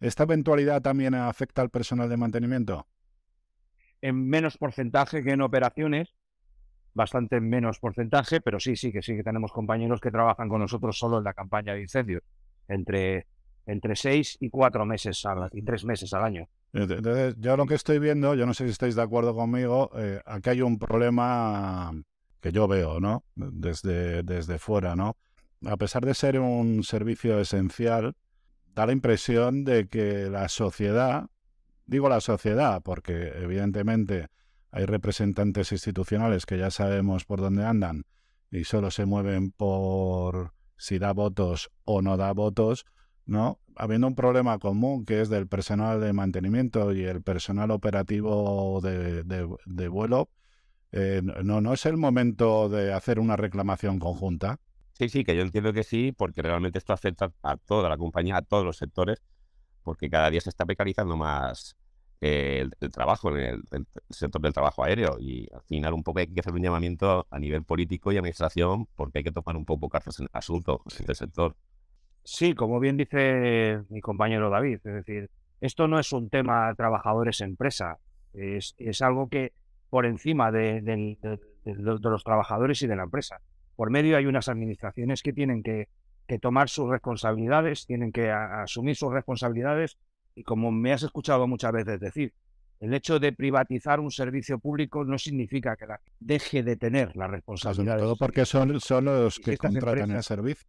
¿Esta 0.00 0.24
eventualidad 0.24 0.82
también 0.82 1.14
afecta 1.14 1.62
al 1.62 1.70
personal 1.70 2.08
de 2.08 2.16
mantenimiento? 2.16 2.88
En 4.00 4.28
menos 4.28 4.56
porcentaje 4.56 5.22
que 5.22 5.32
en 5.32 5.42
operaciones, 5.42 6.14
bastante 7.00 7.40
menos 7.40 7.78
porcentaje, 7.78 8.42
pero 8.42 8.60
sí, 8.60 8.76
sí, 8.76 8.92
que 8.92 9.00
sí 9.00 9.16
que 9.16 9.22
tenemos 9.22 9.52
compañeros 9.52 10.00
que 10.00 10.10
trabajan 10.10 10.50
con 10.50 10.60
nosotros 10.60 10.98
solo 10.98 11.16
en 11.16 11.24
la 11.24 11.32
campaña 11.32 11.72
de 11.72 11.80
incendios, 11.80 12.22
entre, 12.68 13.26
entre 13.64 13.96
seis 13.96 14.36
y 14.38 14.50
cuatro 14.50 14.84
meses 14.84 15.24
al, 15.24 15.48
y 15.54 15.62
tres 15.62 15.86
meses 15.86 16.12
al 16.12 16.24
año. 16.24 16.46
Entonces, 16.74 17.36
yo 17.38 17.56
lo 17.56 17.64
que 17.64 17.74
estoy 17.74 17.98
viendo, 17.98 18.34
yo 18.34 18.44
no 18.44 18.52
sé 18.52 18.64
si 18.64 18.70
estáis 18.70 18.96
de 18.96 19.02
acuerdo 19.02 19.34
conmigo, 19.34 19.90
eh, 19.96 20.20
aquí 20.26 20.50
hay 20.50 20.60
un 20.60 20.78
problema 20.78 21.90
que 22.40 22.52
yo 22.52 22.68
veo, 22.68 23.00
¿no? 23.00 23.24
Desde, 23.34 24.22
desde 24.22 24.58
fuera, 24.58 24.94
¿no? 24.94 25.16
A 25.64 25.78
pesar 25.78 26.04
de 26.04 26.12
ser 26.12 26.38
un 26.38 26.84
servicio 26.84 27.40
esencial, 27.40 28.14
da 28.74 28.84
la 28.84 28.92
impresión 28.92 29.64
de 29.64 29.88
que 29.88 30.28
la 30.30 30.48
sociedad, 30.48 31.28
digo 31.86 32.10
la 32.10 32.20
sociedad, 32.20 32.82
porque 32.82 33.32
evidentemente 33.36 34.28
hay 34.72 34.84
representantes 34.86 35.72
institucionales 35.72 36.46
que 36.46 36.58
ya 36.58 36.70
sabemos 36.70 37.24
por 37.24 37.40
dónde 37.40 37.64
andan 37.64 38.04
y 38.50 38.64
solo 38.64 38.90
se 38.90 39.06
mueven 39.06 39.52
por 39.52 40.52
si 40.76 40.98
da 40.98 41.12
votos 41.12 41.70
o 41.84 42.02
no 42.02 42.16
da 42.16 42.32
votos, 42.32 42.86
¿no? 43.26 43.60
Habiendo 43.76 44.06
un 44.06 44.14
problema 44.14 44.58
común 44.58 45.04
que 45.04 45.20
es 45.20 45.28
del 45.28 45.46
personal 45.46 46.00
de 46.00 46.12
mantenimiento 46.12 46.92
y 46.92 47.04
el 47.04 47.22
personal 47.22 47.70
operativo 47.70 48.80
de, 48.80 49.88
vuelo, 49.88 50.30
eh, 50.92 51.22
no, 51.22 51.60
no 51.60 51.72
es 51.72 51.86
el 51.86 51.96
momento 51.96 52.68
de 52.68 52.92
hacer 52.92 53.20
una 53.20 53.36
reclamación 53.36 53.98
conjunta. 53.98 54.58
Sí, 54.92 55.08
sí, 55.08 55.24
que 55.24 55.34
yo 55.36 55.42
entiendo 55.42 55.72
que 55.72 55.82
sí, 55.82 56.12
porque 56.12 56.42
realmente 56.42 56.78
esto 56.78 56.92
afecta 56.92 57.32
a 57.42 57.56
toda 57.56 57.88
la 57.88 57.96
compañía, 57.96 58.36
a 58.36 58.42
todos 58.42 58.64
los 58.64 58.76
sectores, 58.76 59.22
porque 59.82 60.10
cada 60.10 60.30
día 60.30 60.40
se 60.40 60.50
está 60.50 60.66
precarizando 60.66 61.16
más 61.16 61.76
el, 62.20 62.70
trabajo 62.92 63.34
en 63.36 63.62
el, 63.70 63.86
sector 64.10 64.40
del 64.42 64.52
trabajo 64.52 64.84
aéreo 64.84 65.16
y 65.18 65.48
al 65.52 65.62
final 65.62 65.94
un 65.94 66.02
poco 66.02 66.18
hay 66.18 66.26
que 66.26 66.40
hacer 66.40 66.52
un 66.52 66.62
llamamiento 66.62 67.26
a 67.30 67.38
nivel 67.38 67.64
político 67.64 68.12
y 68.12 68.18
administración 68.18 68.86
porque 68.94 69.18
hay 69.18 69.24
que 69.24 69.32
tomar 69.32 69.56
un 69.56 69.64
poco 69.64 69.88
cartas 69.88 70.18
en 70.20 70.24
el 70.24 70.30
asunto 70.32 70.82
en 70.84 71.00
este 71.00 71.14
sector. 71.14 71.56
Sí, 72.22 72.54
como 72.54 72.78
bien 72.78 72.98
dice 72.98 73.82
mi 73.88 74.00
compañero 74.00 74.50
David, 74.50 74.80
es 74.84 74.94
decir, 74.94 75.30
esto 75.60 75.88
no 75.88 75.98
es 75.98 76.12
un 76.12 76.28
tema 76.28 76.74
trabajadores-empresa, 76.74 77.98
es, 78.34 78.74
es, 78.78 79.00
algo 79.00 79.28
que 79.28 79.52
por 79.88 80.04
encima 80.04 80.52
de, 80.52 80.82
de, 80.82 81.38
los 81.64 82.24
trabajadores 82.24 82.82
y 82.82 82.86
de 82.86 82.96
la 82.96 83.04
empresa. 83.04 83.40
Por 83.76 83.90
medio 83.90 84.16
hay 84.16 84.26
unas 84.26 84.48
administraciones 84.48 85.22
que 85.22 85.32
tienen 85.32 85.62
que, 85.62 85.88
que 86.28 86.38
tomar 86.38 86.68
sus 86.68 86.88
responsabilidades, 86.88 87.86
tienen 87.86 88.12
que 88.12 88.30
asumir 88.30 88.94
sus 88.94 89.12
responsabilidades 89.12 89.98
y 90.34 90.42
como 90.42 90.70
me 90.70 90.92
has 90.92 91.02
escuchado 91.02 91.46
muchas 91.46 91.72
veces 91.72 92.00
decir, 92.00 92.32
el 92.80 92.94
hecho 92.94 93.18
de 93.18 93.32
privatizar 93.32 94.00
un 94.00 94.10
servicio 94.10 94.58
público 94.58 95.04
no 95.04 95.18
significa 95.18 95.76
que 95.76 95.86
la 95.86 96.00
deje 96.18 96.62
de 96.62 96.76
tener 96.76 97.14
la 97.14 97.26
responsabilidad. 97.26 97.98
todo 97.98 98.16
porque 98.16 98.46
son, 98.46 98.80
son 98.80 99.04
los 99.04 99.38
que 99.38 99.58
contratan 99.58 100.10
el 100.10 100.22
servicio. 100.22 100.66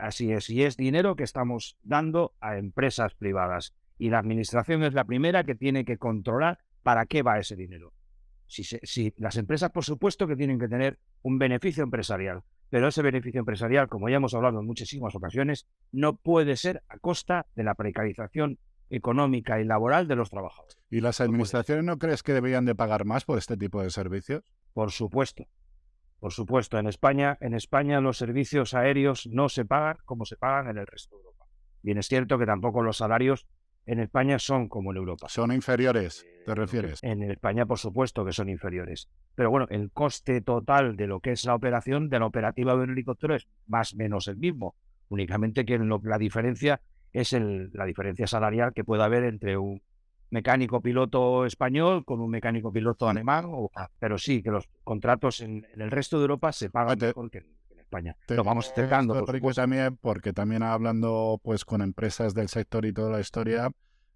Así 0.00 0.32
es, 0.32 0.48
y 0.48 0.64
es 0.64 0.76
dinero 0.76 1.14
que 1.16 1.24
estamos 1.24 1.76
dando 1.82 2.34
a 2.40 2.56
empresas 2.56 3.14
privadas. 3.14 3.74
Y 3.98 4.08
la 4.08 4.18
administración 4.18 4.82
es 4.82 4.94
la 4.94 5.04
primera 5.04 5.44
que 5.44 5.54
tiene 5.54 5.84
que 5.84 5.98
controlar 5.98 6.58
para 6.82 7.04
qué 7.04 7.22
va 7.22 7.38
ese 7.38 7.56
dinero. 7.56 7.92
Si, 8.46 8.64
si 8.64 9.12
las 9.18 9.36
empresas, 9.36 9.70
por 9.70 9.84
supuesto, 9.84 10.26
que 10.26 10.36
tienen 10.36 10.58
que 10.58 10.68
tener 10.68 10.98
un 11.22 11.38
beneficio 11.38 11.84
empresarial, 11.84 12.42
pero 12.70 12.88
ese 12.88 13.02
beneficio 13.02 13.40
empresarial, 13.40 13.88
como 13.88 14.08
ya 14.08 14.16
hemos 14.16 14.34
hablado 14.34 14.60
en 14.60 14.66
muchísimas 14.66 15.14
ocasiones, 15.14 15.66
no 15.92 16.16
puede 16.16 16.56
ser 16.56 16.82
a 16.88 16.98
costa 16.98 17.46
de 17.54 17.64
la 17.64 17.74
precarización 17.74 18.58
económica 18.90 19.60
y 19.60 19.64
laboral 19.64 20.08
de 20.08 20.16
los 20.16 20.30
trabajadores. 20.30 20.78
¿Y 20.90 21.00
las 21.00 21.20
administraciones 21.20 21.84
no 21.84 21.98
crees 21.98 22.22
que 22.22 22.32
deberían 22.32 22.64
de 22.64 22.74
pagar 22.74 23.04
más 23.04 23.24
por 23.24 23.38
este 23.38 23.56
tipo 23.56 23.82
de 23.82 23.90
servicios? 23.90 24.42
Por 24.72 24.90
supuesto. 24.90 25.46
Por 26.20 26.32
supuesto, 26.32 26.78
en 26.78 26.86
España, 26.86 27.38
en 27.40 27.54
España 27.54 28.00
los 28.00 28.18
servicios 28.18 28.74
aéreos 28.74 29.28
no 29.30 29.48
se 29.48 29.64
pagan 29.64 29.98
como 30.04 30.24
se 30.24 30.36
pagan 30.36 30.68
en 30.68 30.78
el 30.78 30.86
resto 30.86 31.16
de 31.16 31.22
Europa. 31.22 31.46
Bien 31.82 31.98
es 31.98 32.08
cierto 32.08 32.38
que 32.38 32.46
tampoco 32.46 32.82
los 32.82 32.96
salarios 32.96 33.46
en 33.88 34.00
España 34.00 34.38
son 34.38 34.68
como 34.68 34.90
en 34.90 34.98
Europa. 34.98 35.28
Son 35.30 35.50
inferiores, 35.50 36.26
¿te 36.44 36.52
eh, 36.52 36.54
refieres? 36.54 37.02
En 37.02 37.22
España, 37.22 37.64
por 37.64 37.78
supuesto 37.78 38.24
que 38.24 38.32
son 38.32 38.50
inferiores. 38.50 39.08
Pero 39.34 39.50
bueno, 39.50 39.66
el 39.70 39.90
coste 39.92 40.42
total 40.42 40.96
de 40.96 41.06
lo 41.06 41.20
que 41.20 41.32
es 41.32 41.44
la 41.46 41.54
operación, 41.54 42.10
de 42.10 42.18
la 42.18 42.26
operativa 42.26 42.76
de 42.76 42.82
un 42.82 42.90
helicóptero 42.90 43.34
es 43.34 43.48
más 43.66 43.94
o 43.94 43.96
menos 43.96 44.28
el 44.28 44.36
mismo. 44.36 44.74
Únicamente 45.08 45.64
que 45.64 45.78
la 45.78 46.18
diferencia 46.18 46.82
es 47.12 47.32
el, 47.32 47.70
la 47.72 47.84
diferencia 47.84 48.26
salarial 48.26 48.72
que 48.72 48.84
puede 48.84 49.02
haber 49.02 49.24
entre 49.24 49.56
un 49.56 49.80
mecánico 50.30 50.80
piloto 50.80 51.46
español 51.46 52.04
con 52.04 52.20
un 52.20 52.30
mecánico 52.30 52.72
piloto 52.72 53.08
alemán, 53.08 53.46
o, 53.48 53.70
ah. 53.74 53.88
pero 53.98 54.18
sí, 54.18 54.42
que 54.42 54.50
los 54.50 54.68
contratos 54.84 55.40
en, 55.40 55.66
el 55.74 55.90
resto 55.90 56.18
de 56.18 56.22
Europa 56.22 56.52
se 56.52 56.70
pagan 56.70 56.98
mejor 56.98 57.30
que 57.30 57.38
en 57.70 57.80
España. 57.80 58.16
Lo 58.28 58.44
vamos 58.44 58.70
acercando. 58.70 59.24
también, 59.54 59.96
porque 59.96 60.32
también 60.32 60.62
hablando 60.62 61.40
pues 61.42 61.64
con 61.64 61.80
empresas 61.80 62.34
del 62.34 62.48
sector 62.48 62.84
y 62.84 62.92
toda 62.92 63.10
la 63.10 63.20
historia, 63.20 63.70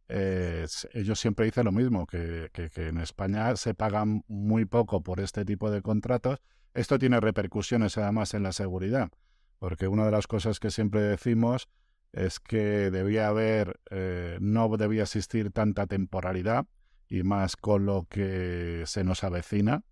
eh, 0.09 0.67
ellos 0.93 1.19
siempre 1.19 1.47
dicen 1.47 1.65
lo 1.65 1.73
mismo, 1.73 2.07
que, 2.07 2.51
que, 2.53 2.69
que, 2.69 2.89
en 2.89 2.99
España 2.99 3.57
se 3.57 3.75
pagan 3.75 4.25
muy 4.29 4.67
poco 4.67 5.03
por 5.03 5.21
este 5.21 5.45
tipo 5.45 5.71
de 5.71 5.81
contratos. 5.81 6.41
Esto 6.75 6.99
tiene 6.99 7.21
repercusiones 7.21 7.97
además 7.97 8.35
en 8.35 8.43
la 8.43 8.53
seguridad, 8.53 9.11
porque 9.59 9.89
una 9.89 10.05
de 10.05 10.11
las 10.11 10.27
cosas 10.27 10.59
que 10.59 10.71
siempre 10.71 11.01
decimos 11.01 11.69
es 12.13 12.41
que 12.41 12.91
debía 12.91 13.29
haber, 13.29 13.81
eh, 13.91 14.39
no 14.41 14.69
debía 14.77 15.03
existir 15.03 15.51
tanta 15.51 15.87
temporalidad 15.87 16.67
y 17.09 17.23
más 17.23 17.57
con 17.57 17.87
lo 17.87 18.07
que 18.09 18.83
se 18.87 19.05
nos 19.05 19.25
avecina, 19.25 19.85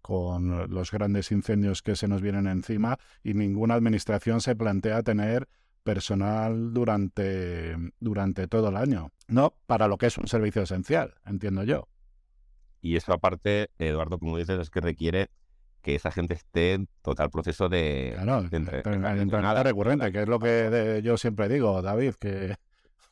con 0.00 0.70
los 0.72 0.90
grandes 0.90 1.30
incendios 1.30 1.82
que 1.82 1.96
se 1.96 2.08
nos 2.08 2.20
vienen 2.20 2.48
encima 2.48 2.98
y 3.22 3.34
ninguna 3.34 3.74
administración 3.74 4.40
se 4.40 4.56
plantea 4.56 5.02
tener 5.02 5.48
personal 5.84 6.72
durante, 6.72 7.76
durante 8.00 8.48
todo 8.48 8.68
el 8.68 8.76
año, 8.76 9.10
¿no? 9.28 9.54
Para 9.66 9.88
lo 9.88 9.98
que 9.98 10.06
es 10.06 10.18
un 10.18 10.26
servicio 10.26 10.62
esencial, 10.62 11.14
entiendo 11.24 11.64
yo. 11.64 11.88
Y 12.80 12.96
eso 12.96 13.12
aparte, 13.12 13.70
Eduardo, 13.78 14.18
como 14.18 14.36
dices, 14.36 14.58
es 14.58 14.70
que 14.70 14.80
requiere 14.80 15.30
que 15.82 15.94
esa 15.96 16.10
gente 16.10 16.34
esté 16.34 16.74
en 16.74 16.88
total 17.02 17.30
proceso 17.30 17.68
de, 17.68 18.12
claro, 18.14 18.42
de 18.42 19.62
recurrente, 19.62 20.12
que 20.12 20.22
es 20.22 20.28
lo 20.28 20.38
que 20.38 21.00
yo 21.04 21.16
siempre 21.16 21.48
digo, 21.48 21.82
David, 21.82 22.14
que 22.14 22.54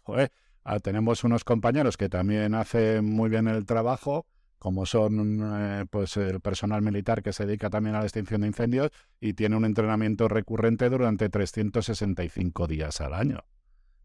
ah, 0.64 0.78
tenemos 0.78 1.24
unos 1.24 1.44
compañeros 1.44 1.96
que 1.96 2.08
también 2.08 2.54
hacen 2.54 3.04
muy 3.04 3.28
bien 3.28 3.48
el 3.48 3.66
trabajo, 3.66 4.26
como 4.58 4.86
son 4.86 5.40
eh, 5.42 5.86
pues 5.90 6.16
el 6.16 6.40
personal 6.40 6.82
militar 6.82 7.22
que 7.22 7.32
se 7.32 7.46
dedica 7.46 7.70
también 7.70 7.96
a 7.96 8.00
la 8.00 8.04
extinción 8.04 8.42
de 8.42 8.48
incendios 8.48 8.90
y 9.20 9.32
tiene 9.32 9.56
un 9.56 9.64
entrenamiento 9.64 10.28
recurrente 10.28 10.88
durante 10.88 11.28
365 11.28 12.66
días 12.66 13.00
al 13.00 13.14
año. 13.14 13.44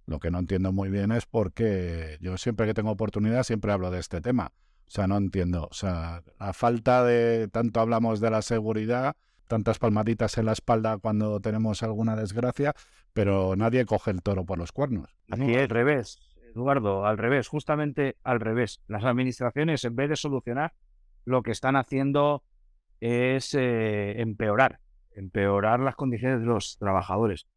Lo 0.06 0.20
que 0.20 0.32
no 0.32 0.40
entiendo 0.40 0.72
muy 0.72 0.90
bien 0.90 1.12
es 1.12 1.26
porque 1.26 2.18
yo 2.22 2.38
siempre 2.38 2.68
que 2.68 2.74
tengo 2.74 2.92
oportunidad 2.92 3.44
siempre 3.44 3.72
hablo 3.72 3.92
de 3.92 4.00
este 4.00 4.22
tema. 4.22 4.52
O 4.88 4.92
sea, 4.92 5.08
no 5.08 5.18
entiendo. 5.18 5.68
O 5.70 5.74
sea, 5.74 6.22
la 6.40 6.54
falta 6.54 7.04
de, 7.04 7.48
tanto 7.48 7.80
hablamos 7.80 8.20
de 8.20 8.30
la 8.30 8.42
seguridad, 8.42 9.16
tantas 9.48 9.80
palmaditas 9.80 10.38
en 10.38 10.46
la 10.46 10.54
espalda 10.54 10.98
cuando 10.98 11.40
tenemos 11.40 11.84
alguna 11.84 12.16
desgracia, 12.16 12.74
pero 13.14 13.56
nadie 13.56 13.86
coge 13.86 14.12
el 14.12 14.22
toro 14.22 14.46
por 14.46 14.58
los 14.58 14.72
cuernos. 14.72 15.16
Así 15.30 15.54
es, 15.54 15.64
al 15.64 15.70
revés, 15.70 16.20
Eduardo, 16.56 17.06
al 17.06 17.18
revés, 17.18 17.48
justamente 17.48 18.18
al 18.24 18.40
revés. 18.40 18.82
Las 18.88 19.04
administraciones, 19.04 19.84
en 19.86 19.96
vez 19.96 20.10
de 20.10 20.16
solucionar, 20.16 20.74
lo 21.26 21.42
que 21.42 21.52
están 21.52 21.76
haciendo 21.76 22.44
es 23.00 23.54
eh, 23.54 24.22
empeorar, 24.22 24.80
empeorar 25.12 25.80
las 25.80 25.96
condiciones 25.96 26.42
de 26.42 26.46
los 26.46 26.78
trabajadores. 26.78 27.48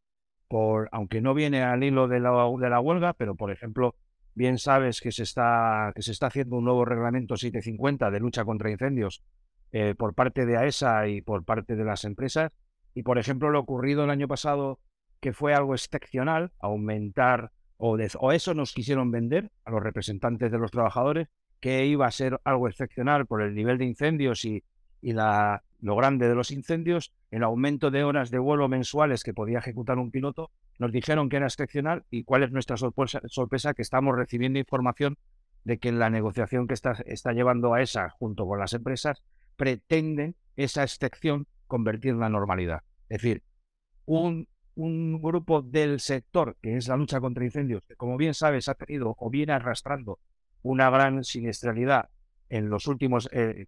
Por, 0.49 0.89
aunque 0.93 1.21
no 1.21 1.35
viene 1.35 1.63
al 1.63 1.85
hilo 1.85 2.09
de 2.09 2.21
la, 2.21 2.31
de 2.59 2.71
la 2.71 2.81
huelga, 2.81 3.13
pero 3.13 3.35
por 3.35 3.51
ejemplo, 3.51 3.95
bien 4.39 4.57
sabes 4.57 5.01
que 5.01 5.11
se 5.11 5.25
está, 5.25 5.93
que 5.95 6.03
se 6.03 6.13
está 6.13 6.29
haciendo 6.29 6.57
un 6.57 6.65
nuevo 6.65 6.85
reglamento 6.85 7.37
750 7.37 8.11
de 8.11 8.21
lucha 8.21 8.45
contra 8.45 8.71
incendios 8.71 9.25
eh, 9.73 9.97
por 9.99 10.15
parte 10.15 10.47
de 10.47 10.57
AESA 10.57 11.09
y 11.09 11.21
por 11.21 11.45
parte 11.45 11.75
de 11.75 11.85
las 11.85 12.05
empresas. 12.05 12.53
Y, 12.95 13.03
por 13.03 13.19
ejemplo, 13.19 13.51
lo 13.51 13.59
ocurrido 13.59 14.05
el 14.05 14.11
año 14.11 14.29
pasado, 14.29 14.79
que 15.21 15.33
fue 15.33 15.55
algo 15.55 15.75
excepcional, 15.75 16.53
aumentar, 16.61 17.51
o, 17.79 17.99
o 18.21 18.33
eso 18.33 18.55
nos 18.55 18.73
quisieron 18.73 19.11
vender 19.11 19.51
a 19.65 19.73
los 19.73 19.83
representantes 19.83 20.53
de 20.53 20.59
los 20.59 20.71
trabajadores, 20.71 21.29
que 21.61 21.87
iba 21.87 22.07
a 22.07 22.13
ser 22.13 22.41
algo 22.45 22.69
excepcional 22.69 23.27
por 23.27 23.43
el 23.43 23.55
nivel 23.55 23.77
de 23.77 23.87
incendios 23.87 24.45
y, 24.45 24.63
y 25.01 25.13
la, 25.13 25.63
lo 25.81 25.97
grande 25.97 26.29
de 26.29 26.35
los 26.35 26.51
incendios, 26.51 27.13
el 27.31 27.45
aumento 27.45 27.91
de 27.91 28.05
horas 28.05 28.31
de 28.31 28.39
vuelo 28.39 28.69
mensuales 28.69 29.23
que 29.23 29.35
podía 29.35 29.59
ejecutar 29.59 29.99
un 29.99 30.11
piloto, 30.11 30.51
nos 30.79 30.93
dijeron 30.93 31.29
que 31.29 31.37
era 31.37 31.47
excepcional 31.47 32.05
y 32.11 32.25
cuál 32.25 32.43
es 32.43 32.53
nuestra 32.53 32.77
sorpresa, 32.77 33.75
que 33.75 33.83
estamos 33.83 34.17
recibiendo 34.17 34.59
información 34.59 35.17
de 35.65 35.79
que 35.79 35.93
la 35.93 36.11
negociación 36.11 36.67
que 36.67 36.75
está, 36.75 36.93
está 37.07 37.33
llevando 37.33 37.75
a 37.75 37.83
esa 37.83 38.11
junto 38.11 38.47
con 38.47 38.59
las 38.59 38.73
empresas 38.73 39.23
pretenden 39.57 40.37
esa 40.57 40.83
excepción 40.83 41.47
convertirla 41.67 42.27
en 42.27 42.33
normalidad. 42.33 42.83
Es 43.09 43.23
decir, 43.23 43.43
un, 44.07 44.49
un 44.77 45.21
grupo 45.21 45.63
del 45.63 46.01
sector 46.01 46.57
que 46.63 46.77
es 46.77 46.89
la 46.89 46.97
lucha 46.97 47.21
contra 47.21 47.45
incendios, 47.45 47.83
que 47.87 47.97
como 47.97 48.17
bien 48.17 48.35
sabes 48.35 48.69
ha 48.69 48.75
tenido 48.75 49.15
o 49.19 49.31
viene 49.31 49.53
arrastrando 49.53 50.21
una 50.63 50.91
gran 50.91 51.25
siniestralidad 51.25 52.09
en 52.49 52.71
los 52.71 52.87
últimos 52.87 53.29
eh, 53.33 53.67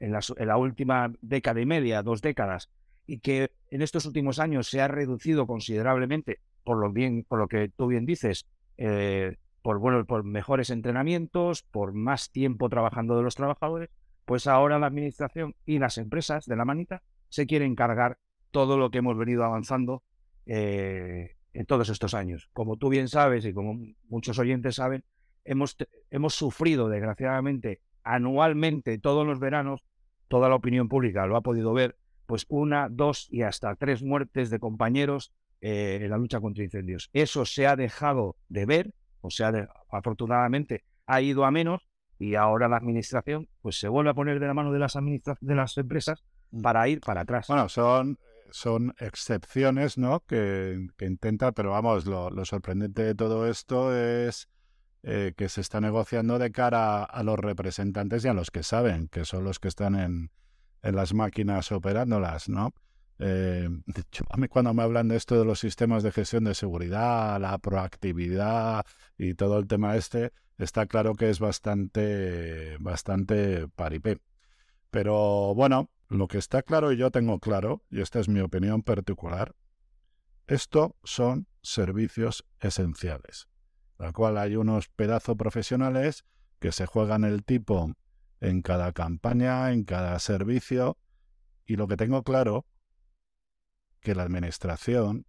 en 0.00 0.12
la, 0.12 0.56
última 0.56 1.12
década 1.20 1.60
y 1.60 1.66
media, 1.66 2.02
dos 2.02 2.22
décadas, 2.22 2.70
y 3.06 3.20
que 3.20 3.52
en 3.70 3.82
estos 3.82 4.06
últimos 4.06 4.38
años 4.38 4.68
se 4.68 4.80
ha 4.80 4.88
reducido 4.88 5.46
considerablemente, 5.46 6.40
por 6.64 6.78
lo, 6.78 6.92
bien, 6.92 7.24
por 7.24 7.38
lo 7.38 7.48
que 7.48 7.68
tú 7.68 7.86
bien 7.86 8.06
dices, 8.06 8.46
eh, 8.76 9.36
por, 9.62 9.78
bueno, 9.78 10.04
por 10.04 10.24
mejores 10.24 10.70
entrenamientos, 10.70 11.62
por 11.62 11.92
más 11.92 12.30
tiempo 12.30 12.68
trabajando 12.68 13.16
de 13.16 13.22
los 13.22 13.34
trabajadores, 13.34 13.90
pues 14.24 14.46
ahora 14.46 14.78
la 14.78 14.86
administración 14.86 15.54
y 15.64 15.78
las 15.78 15.98
empresas 15.98 16.44
de 16.46 16.56
la 16.56 16.64
manita 16.64 17.02
se 17.28 17.46
quieren 17.46 17.74
cargar 17.74 18.18
todo 18.50 18.76
lo 18.76 18.90
que 18.90 18.98
hemos 18.98 19.16
venido 19.16 19.44
avanzando 19.44 20.02
eh, 20.46 21.36
en 21.54 21.66
todos 21.66 21.88
estos 21.88 22.14
años. 22.14 22.50
Como 22.52 22.76
tú 22.76 22.88
bien 22.88 23.08
sabes 23.08 23.44
y 23.46 23.52
como 23.52 23.78
muchos 24.08 24.38
oyentes 24.38 24.76
saben, 24.76 25.02
hemos, 25.44 25.76
hemos 26.10 26.34
sufrido 26.34 26.88
desgraciadamente 26.88 27.80
anualmente 28.02 28.98
todos 28.98 29.26
los 29.26 29.38
veranos 29.38 29.82
toda 30.28 30.48
la 30.48 30.54
opinión 30.54 30.88
pública 30.88 31.26
lo 31.26 31.36
ha 31.36 31.40
podido 31.40 31.72
ver, 31.72 31.96
pues 32.26 32.46
una, 32.48 32.88
dos 32.90 33.28
y 33.30 33.42
hasta 33.42 33.74
tres 33.74 34.02
muertes 34.02 34.50
de 34.50 34.58
compañeros 34.58 35.32
eh, 35.60 35.98
en 36.02 36.10
la 36.10 36.18
lucha 36.18 36.40
contra 36.40 36.62
incendios. 36.62 37.10
Eso 37.12 37.44
se 37.44 37.66
ha 37.66 37.74
dejado 37.74 38.36
de 38.48 38.66
ver, 38.66 38.94
o 39.20 39.30
sea, 39.30 39.52
afortunadamente 39.90 40.84
ha 41.06 41.20
ido 41.20 41.44
a 41.44 41.50
menos 41.50 41.88
y 42.18 42.34
ahora 42.34 42.68
la 42.68 42.76
administración 42.76 43.48
pues 43.62 43.78
se 43.78 43.88
vuelve 43.88 44.10
a 44.10 44.14
poner 44.14 44.40
de 44.40 44.46
la 44.46 44.54
mano 44.54 44.72
de 44.72 44.78
las 44.78 44.94
de 44.94 45.54
las 45.54 45.78
empresas 45.78 46.24
mm. 46.50 46.62
para 46.62 46.88
ir 46.88 47.00
para 47.00 47.22
atrás. 47.22 47.46
Bueno, 47.48 47.68
son 47.68 48.18
son 48.50 48.94
excepciones, 48.98 49.98
¿no? 49.98 50.20
Que, 50.20 50.88
que 50.96 51.04
intenta, 51.04 51.52
pero 51.52 51.70
vamos, 51.70 52.06
lo, 52.06 52.30
lo 52.30 52.44
sorprendente 52.44 53.02
de 53.02 53.14
todo 53.14 53.46
esto 53.46 53.94
es 53.94 54.48
eh, 55.04 55.32
que 55.36 55.48
se 55.48 55.60
está 55.60 55.80
negociando 55.80 56.40
de 56.40 56.50
cara 56.50 57.04
a 57.04 57.22
los 57.22 57.38
representantes 57.38 58.24
y 58.24 58.28
a 58.28 58.34
los 58.34 58.50
que 58.50 58.64
saben, 58.64 59.08
que 59.08 59.24
son 59.24 59.44
los 59.44 59.60
que 59.60 59.68
están 59.68 59.94
en, 59.94 60.32
en 60.82 60.96
las 60.96 61.14
máquinas 61.14 61.70
operándolas, 61.70 62.48
¿no? 62.48 62.74
Eh, 63.20 63.68
a 64.30 64.36
mí 64.36 64.48
cuando 64.48 64.74
me 64.74 64.82
hablan 64.82 65.08
de 65.08 65.16
esto 65.16 65.38
de 65.38 65.44
los 65.44 65.60
sistemas 65.60 66.02
de 66.02 66.12
gestión 66.12 66.44
de 66.44 66.54
seguridad, 66.54 67.40
la 67.40 67.58
proactividad 67.58 68.84
y 69.16 69.34
todo 69.34 69.58
el 69.58 69.68
tema 69.68 69.96
este, 69.96 70.32
está 70.56 70.86
claro 70.86 71.14
que 71.14 71.30
es 71.30 71.38
bastante, 71.38 72.76
bastante 72.80 73.68
paripé. 73.68 74.20
Pero 74.90 75.54
bueno, 75.54 75.90
lo 76.08 76.26
que 76.26 76.38
está 76.38 76.62
claro 76.62 76.92
y 76.92 76.96
yo 76.96 77.12
tengo 77.12 77.38
claro, 77.38 77.82
y 77.88 78.00
esta 78.00 78.18
es 78.18 78.28
mi 78.28 78.40
opinión 78.40 78.82
particular, 78.82 79.54
esto 80.48 80.96
son 81.04 81.46
servicios 81.62 82.44
esenciales 82.60 83.48
la 83.98 84.12
cual 84.12 84.38
hay 84.38 84.56
unos 84.56 84.88
pedazos 84.88 85.36
profesionales 85.36 86.24
que 86.60 86.72
se 86.72 86.86
juegan 86.86 87.24
el 87.24 87.44
tipo 87.44 87.92
en 88.40 88.62
cada 88.62 88.92
campaña, 88.92 89.72
en 89.72 89.84
cada 89.84 90.18
servicio, 90.20 90.96
y 91.66 91.76
lo 91.76 91.88
que 91.88 91.96
tengo 91.96 92.22
claro, 92.22 92.66
que 94.00 94.14
la 94.14 94.22
administración, 94.22 95.26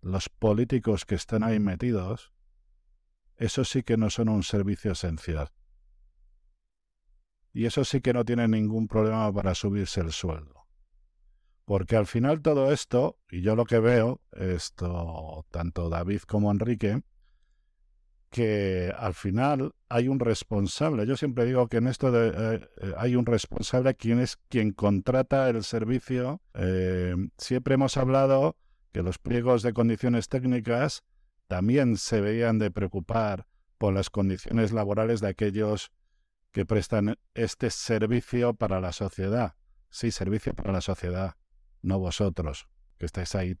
los 0.00 0.28
políticos 0.28 1.04
que 1.04 1.16
están 1.16 1.42
ahí 1.42 1.58
metidos, 1.58 2.32
eso 3.36 3.64
sí 3.64 3.82
que 3.82 3.96
no 3.96 4.10
son 4.10 4.28
un 4.28 4.42
servicio 4.42 4.92
esencial. 4.92 5.50
Y 7.52 7.66
eso 7.66 7.84
sí 7.84 8.00
que 8.00 8.12
no 8.12 8.24
tienen 8.24 8.52
ningún 8.52 8.86
problema 8.86 9.32
para 9.32 9.54
subirse 9.54 10.00
el 10.00 10.12
sueldo. 10.12 10.59
Porque 11.70 11.94
al 11.94 12.08
final 12.08 12.42
todo 12.42 12.72
esto, 12.72 13.20
y 13.30 13.42
yo 13.42 13.54
lo 13.54 13.64
que 13.64 13.78
veo, 13.78 14.20
esto, 14.32 15.46
tanto 15.52 15.88
David 15.88 16.22
como 16.22 16.50
Enrique, 16.50 17.00
que 18.28 18.92
al 18.98 19.14
final 19.14 19.72
hay 19.88 20.08
un 20.08 20.18
responsable. 20.18 21.06
Yo 21.06 21.16
siempre 21.16 21.44
digo 21.44 21.68
que 21.68 21.76
en 21.76 21.86
esto 21.86 22.10
de, 22.10 22.30
eh, 22.30 22.68
eh, 22.82 22.94
hay 22.96 23.14
un 23.14 23.24
responsable 23.24 23.94
quien 23.94 24.18
es 24.18 24.36
quien 24.48 24.72
contrata 24.72 25.48
el 25.48 25.62
servicio. 25.62 26.42
Eh, 26.54 27.14
siempre 27.38 27.74
hemos 27.74 27.96
hablado 27.96 28.56
que 28.90 29.04
los 29.04 29.18
pliegos 29.18 29.62
de 29.62 29.72
condiciones 29.72 30.28
técnicas 30.28 31.04
también 31.46 31.98
se 31.98 32.20
veían 32.20 32.58
de 32.58 32.72
preocupar 32.72 33.46
por 33.78 33.94
las 33.94 34.10
condiciones 34.10 34.72
laborales 34.72 35.20
de 35.20 35.28
aquellos 35.28 35.92
que 36.50 36.66
prestan 36.66 37.14
este 37.34 37.70
servicio 37.70 38.54
para 38.54 38.80
la 38.80 38.90
sociedad. 38.90 39.54
Sí, 39.88 40.10
servicio 40.10 40.52
para 40.52 40.72
la 40.72 40.80
sociedad 40.80 41.36
no 41.82 41.98
vosotros, 41.98 42.68
que 42.98 43.06
estáis 43.06 43.34
ahí. 43.34 43.56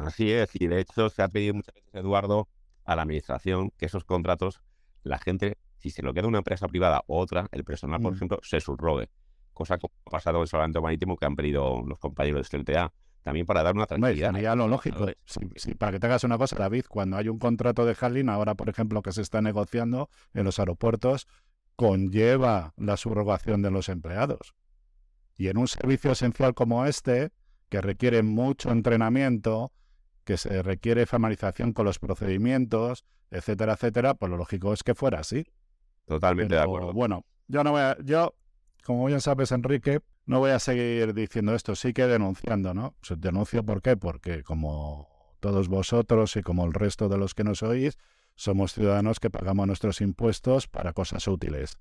Así 0.00 0.30
es, 0.30 0.50
y 0.54 0.66
de 0.66 0.80
hecho 0.80 1.10
se 1.10 1.22
ha 1.22 1.28
pedido 1.28 1.54
muchas 1.54 1.74
veces, 1.74 1.94
Eduardo, 1.94 2.48
a 2.84 2.96
la 2.96 3.02
administración 3.02 3.70
que 3.76 3.86
esos 3.86 4.04
contratos, 4.04 4.60
la 5.02 5.18
gente, 5.18 5.58
si 5.78 5.90
se 5.90 6.02
lo 6.02 6.12
queda 6.12 6.28
una 6.28 6.38
empresa 6.38 6.66
privada 6.66 7.02
u 7.06 7.16
otra, 7.16 7.48
el 7.52 7.64
personal, 7.64 8.00
por 8.00 8.12
mm. 8.12 8.16
ejemplo, 8.16 8.38
se 8.42 8.60
subrogue. 8.60 9.10
Cosa 9.52 9.78
que 9.78 9.86
ha 9.86 10.10
pasado 10.10 10.38
en 10.38 10.42
el 10.42 10.48
Salvamento 10.48 10.82
Marítimo 10.82 11.16
que 11.16 11.26
han 11.26 11.36
pedido 11.36 11.82
los 11.86 11.98
compañeros 11.98 12.48
de 12.48 12.58
CLTA 12.58 12.92
también 13.22 13.46
para 13.46 13.62
dar 13.62 13.74
una 13.74 13.86
tranquilidad. 13.86 14.32
Lo 14.56 14.68
lógico. 14.68 15.06
para 15.78 15.92
que 15.92 16.00
te 16.00 16.06
hagas 16.06 16.24
una 16.24 16.38
cosa, 16.38 16.56
David, 16.56 16.84
cuando 16.88 17.16
hay 17.16 17.28
un 17.28 17.38
contrato 17.38 17.84
de 17.84 17.96
handling, 17.98 18.28
ahora, 18.28 18.54
por 18.54 18.68
ejemplo, 18.68 19.02
que 19.02 19.12
se 19.12 19.22
está 19.22 19.42
negociando 19.42 20.08
en 20.32 20.44
los 20.44 20.58
aeropuertos, 20.58 21.26
conlleva 21.76 22.72
la 22.76 22.96
subrogación 22.96 23.62
de 23.62 23.70
los 23.70 23.88
empleados. 23.88 24.54
Y 25.40 25.48
en 25.48 25.56
un 25.56 25.68
servicio 25.68 26.12
esencial 26.12 26.52
como 26.52 26.84
este, 26.84 27.30
que 27.70 27.80
requiere 27.80 28.22
mucho 28.22 28.70
entrenamiento, 28.70 29.72
que 30.24 30.36
se 30.36 30.62
requiere 30.62 31.06
familiarización 31.06 31.72
con 31.72 31.86
los 31.86 31.98
procedimientos, 31.98 33.06
etcétera, 33.30 33.72
etcétera, 33.72 34.12
pues 34.12 34.28
lo 34.28 34.36
lógico 34.36 34.74
es 34.74 34.82
que 34.82 34.94
fuera 34.94 35.20
así. 35.20 35.46
Totalmente 36.04 36.56
de 36.56 36.60
acuerdo. 36.60 36.92
Bueno, 36.92 37.24
yo 37.48 37.64
no 37.64 37.70
voy 37.70 37.80
a, 37.80 37.96
yo, 38.04 38.34
como 38.84 39.06
bien 39.06 39.22
sabes, 39.22 39.50
Enrique, 39.50 40.00
no 40.26 40.40
voy 40.40 40.50
a 40.50 40.58
seguir 40.58 41.14
diciendo 41.14 41.54
esto, 41.54 41.74
sí 41.74 41.94
que 41.94 42.06
denunciando, 42.06 42.74
¿no? 42.74 42.94
Pues 43.00 43.18
denuncio 43.18 43.64
por 43.64 43.80
qué, 43.80 43.96
porque 43.96 44.42
como 44.42 45.08
todos 45.40 45.68
vosotros 45.68 46.36
y 46.36 46.42
como 46.42 46.66
el 46.66 46.74
resto 46.74 47.08
de 47.08 47.16
los 47.16 47.34
que 47.34 47.44
nos 47.44 47.62
oís, 47.62 47.96
somos 48.34 48.74
ciudadanos 48.74 49.20
que 49.20 49.30
pagamos 49.30 49.66
nuestros 49.66 50.02
impuestos 50.02 50.68
para 50.68 50.92
cosas 50.92 51.26
útiles. 51.26 51.78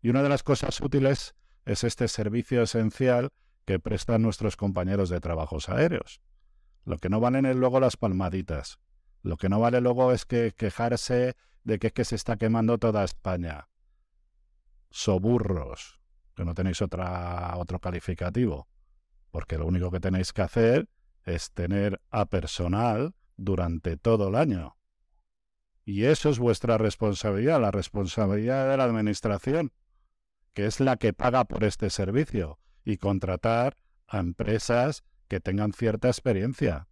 Y 0.00 0.08
una 0.08 0.22
de 0.22 0.30
las 0.30 0.42
cosas 0.42 0.80
útiles 0.80 1.34
es 1.64 1.84
este 1.84 2.08
servicio 2.08 2.62
esencial 2.62 3.30
que 3.64 3.78
prestan 3.78 4.22
nuestros 4.22 4.56
compañeros 4.56 5.08
de 5.08 5.20
trabajos 5.20 5.68
aéreos. 5.68 6.20
Lo 6.84 6.98
que 6.98 7.08
no 7.08 7.20
valen 7.20 7.46
es 7.46 7.56
luego 7.56 7.78
las 7.80 7.96
palmaditas. 7.96 8.78
Lo 9.22 9.36
que 9.36 9.48
no 9.48 9.60
vale 9.60 9.80
luego 9.80 10.12
es 10.12 10.24
que 10.24 10.52
quejarse 10.52 11.36
de 11.62 11.78
que 11.78 11.92
que 11.92 12.04
se 12.04 12.16
está 12.16 12.36
quemando 12.36 12.78
toda 12.78 13.04
España. 13.04 13.68
Soburros, 14.90 16.00
que 16.34 16.44
no 16.44 16.54
tenéis 16.54 16.82
otra, 16.82 17.54
otro 17.56 17.78
calificativo. 17.78 18.66
Porque 19.30 19.58
lo 19.58 19.66
único 19.66 19.90
que 19.90 20.00
tenéis 20.00 20.32
que 20.32 20.42
hacer 20.42 20.88
es 21.24 21.52
tener 21.52 22.00
a 22.10 22.26
personal 22.26 23.14
durante 23.36 23.96
todo 23.96 24.28
el 24.28 24.34
año. 24.34 24.76
Y 25.84 26.04
eso 26.04 26.30
es 26.30 26.38
vuestra 26.38 26.78
responsabilidad, 26.78 27.60
la 27.60 27.70
responsabilidad 27.70 28.70
de 28.70 28.76
la 28.76 28.84
Administración 28.84 29.72
que 30.54 30.66
es 30.66 30.80
la 30.80 30.96
que 30.96 31.12
paga 31.12 31.44
por 31.44 31.64
este 31.64 31.90
servicio, 31.90 32.58
y 32.84 32.96
contratar 32.96 33.76
a 34.06 34.18
empresas 34.18 35.04
que 35.28 35.40
tengan 35.40 35.72
cierta 35.72 36.08
experiencia. 36.08 36.88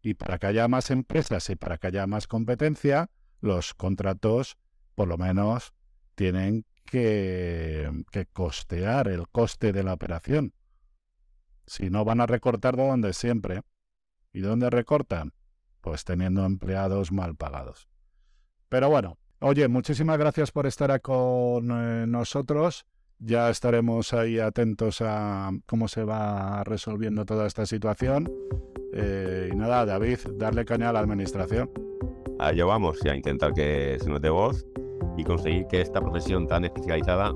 Y 0.00 0.14
para 0.14 0.38
que 0.38 0.46
haya 0.46 0.68
más 0.68 0.90
empresas 0.90 1.50
y 1.50 1.56
para 1.56 1.78
que 1.78 1.88
haya 1.88 2.06
más 2.06 2.26
competencia, 2.26 3.10
los 3.40 3.74
contratos 3.74 4.56
por 4.94 5.08
lo 5.08 5.18
menos 5.18 5.74
tienen 6.14 6.64
que, 6.84 7.90
que 8.10 8.26
costear 8.26 9.08
el 9.08 9.28
coste 9.28 9.72
de 9.72 9.82
la 9.82 9.92
operación. 9.92 10.54
Si 11.66 11.90
no, 11.90 12.04
van 12.04 12.20
a 12.20 12.26
recortar 12.26 12.76
de 12.76 12.86
donde 12.86 13.12
siempre. 13.12 13.62
¿Y 14.32 14.40
dónde 14.40 14.70
recortan? 14.70 15.32
Pues 15.80 16.04
teniendo 16.04 16.44
empleados 16.44 17.10
mal 17.10 17.36
pagados. 17.36 17.88
Pero 18.68 18.88
bueno, 18.88 19.18
oye, 19.40 19.68
muchísimas 19.68 20.18
gracias 20.18 20.50
por 20.50 20.66
estar 20.66 21.00
con 21.00 21.70
eh, 21.70 22.06
nosotros. 22.06 22.86
Ya 23.18 23.48
estaremos 23.48 24.12
ahí 24.12 24.38
atentos 24.38 25.00
a 25.00 25.50
cómo 25.66 25.88
se 25.88 26.04
va 26.04 26.62
resolviendo 26.64 27.24
toda 27.24 27.46
esta 27.46 27.64
situación. 27.64 28.30
Eh, 28.92 29.50
y 29.52 29.56
nada, 29.56 29.86
David, 29.86 30.18
darle 30.34 30.64
caña 30.64 30.90
a 30.90 30.92
la 30.92 31.00
administración. 31.00 31.70
Allá 32.38 32.64
vamos, 32.66 33.02
a 33.04 33.14
intentar 33.14 33.54
que 33.54 33.96
se 34.00 34.08
nos 34.10 34.20
dé 34.20 34.28
voz 34.28 34.66
y 35.16 35.24
conseguir 35.24 35.66
que 35.68 35.80
esta 35.80 36.00
profesión 36.00 36.46
tan 36.46 36.66
especializada 36.66 37.32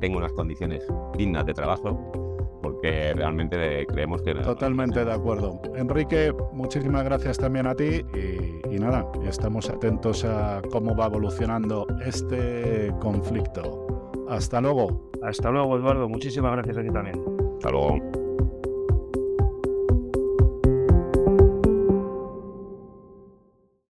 tenga 0.00 0.18
unas 0.18 0.32
condiciones 0.32 0.82
dignas 1.16 1.44
de 1.44 1.52
trabajo 1.52 2.23
porque 2.64 3.12
realmente 3.14 3.86
creemos 3.86 4.22
que... 4.22 4.34
Totalmente 4.36 5.04
de 5.04 5.12
acuerdo. 5.12 5.60
Enrique, 5.76 6.32
muchísimas 6.54 7.04
gracias 7.04 7.36
también 7.36 7.66
a 7.66 7.74
ti 7.74 8.00
y, 8.14 8.74
y 8.74 8.78
nada, 8.78 9.06
estamos 9.28 9.68
atentos 9.68 10.24
a 10.24 10.62
cómo 10.70 10.96
va 10.96 11.06
evolucionando 11.06 11.86
este 12.06 12.90
conflicto. 13.00 14.12
Hasta 14.30 14.62
luego. 14.62 15.10
Hasta 15.22 15.50
luego, 15.50 15.76
Eduardo. 15.76 16.08
Muchísimas 16.08 16.52
gracias 16.52 16.78
a 16.78 16.82
ti 16.82 16.90
también. 16.90 17.22
Hasta 17.58 17.70
luego. 17.70 18.23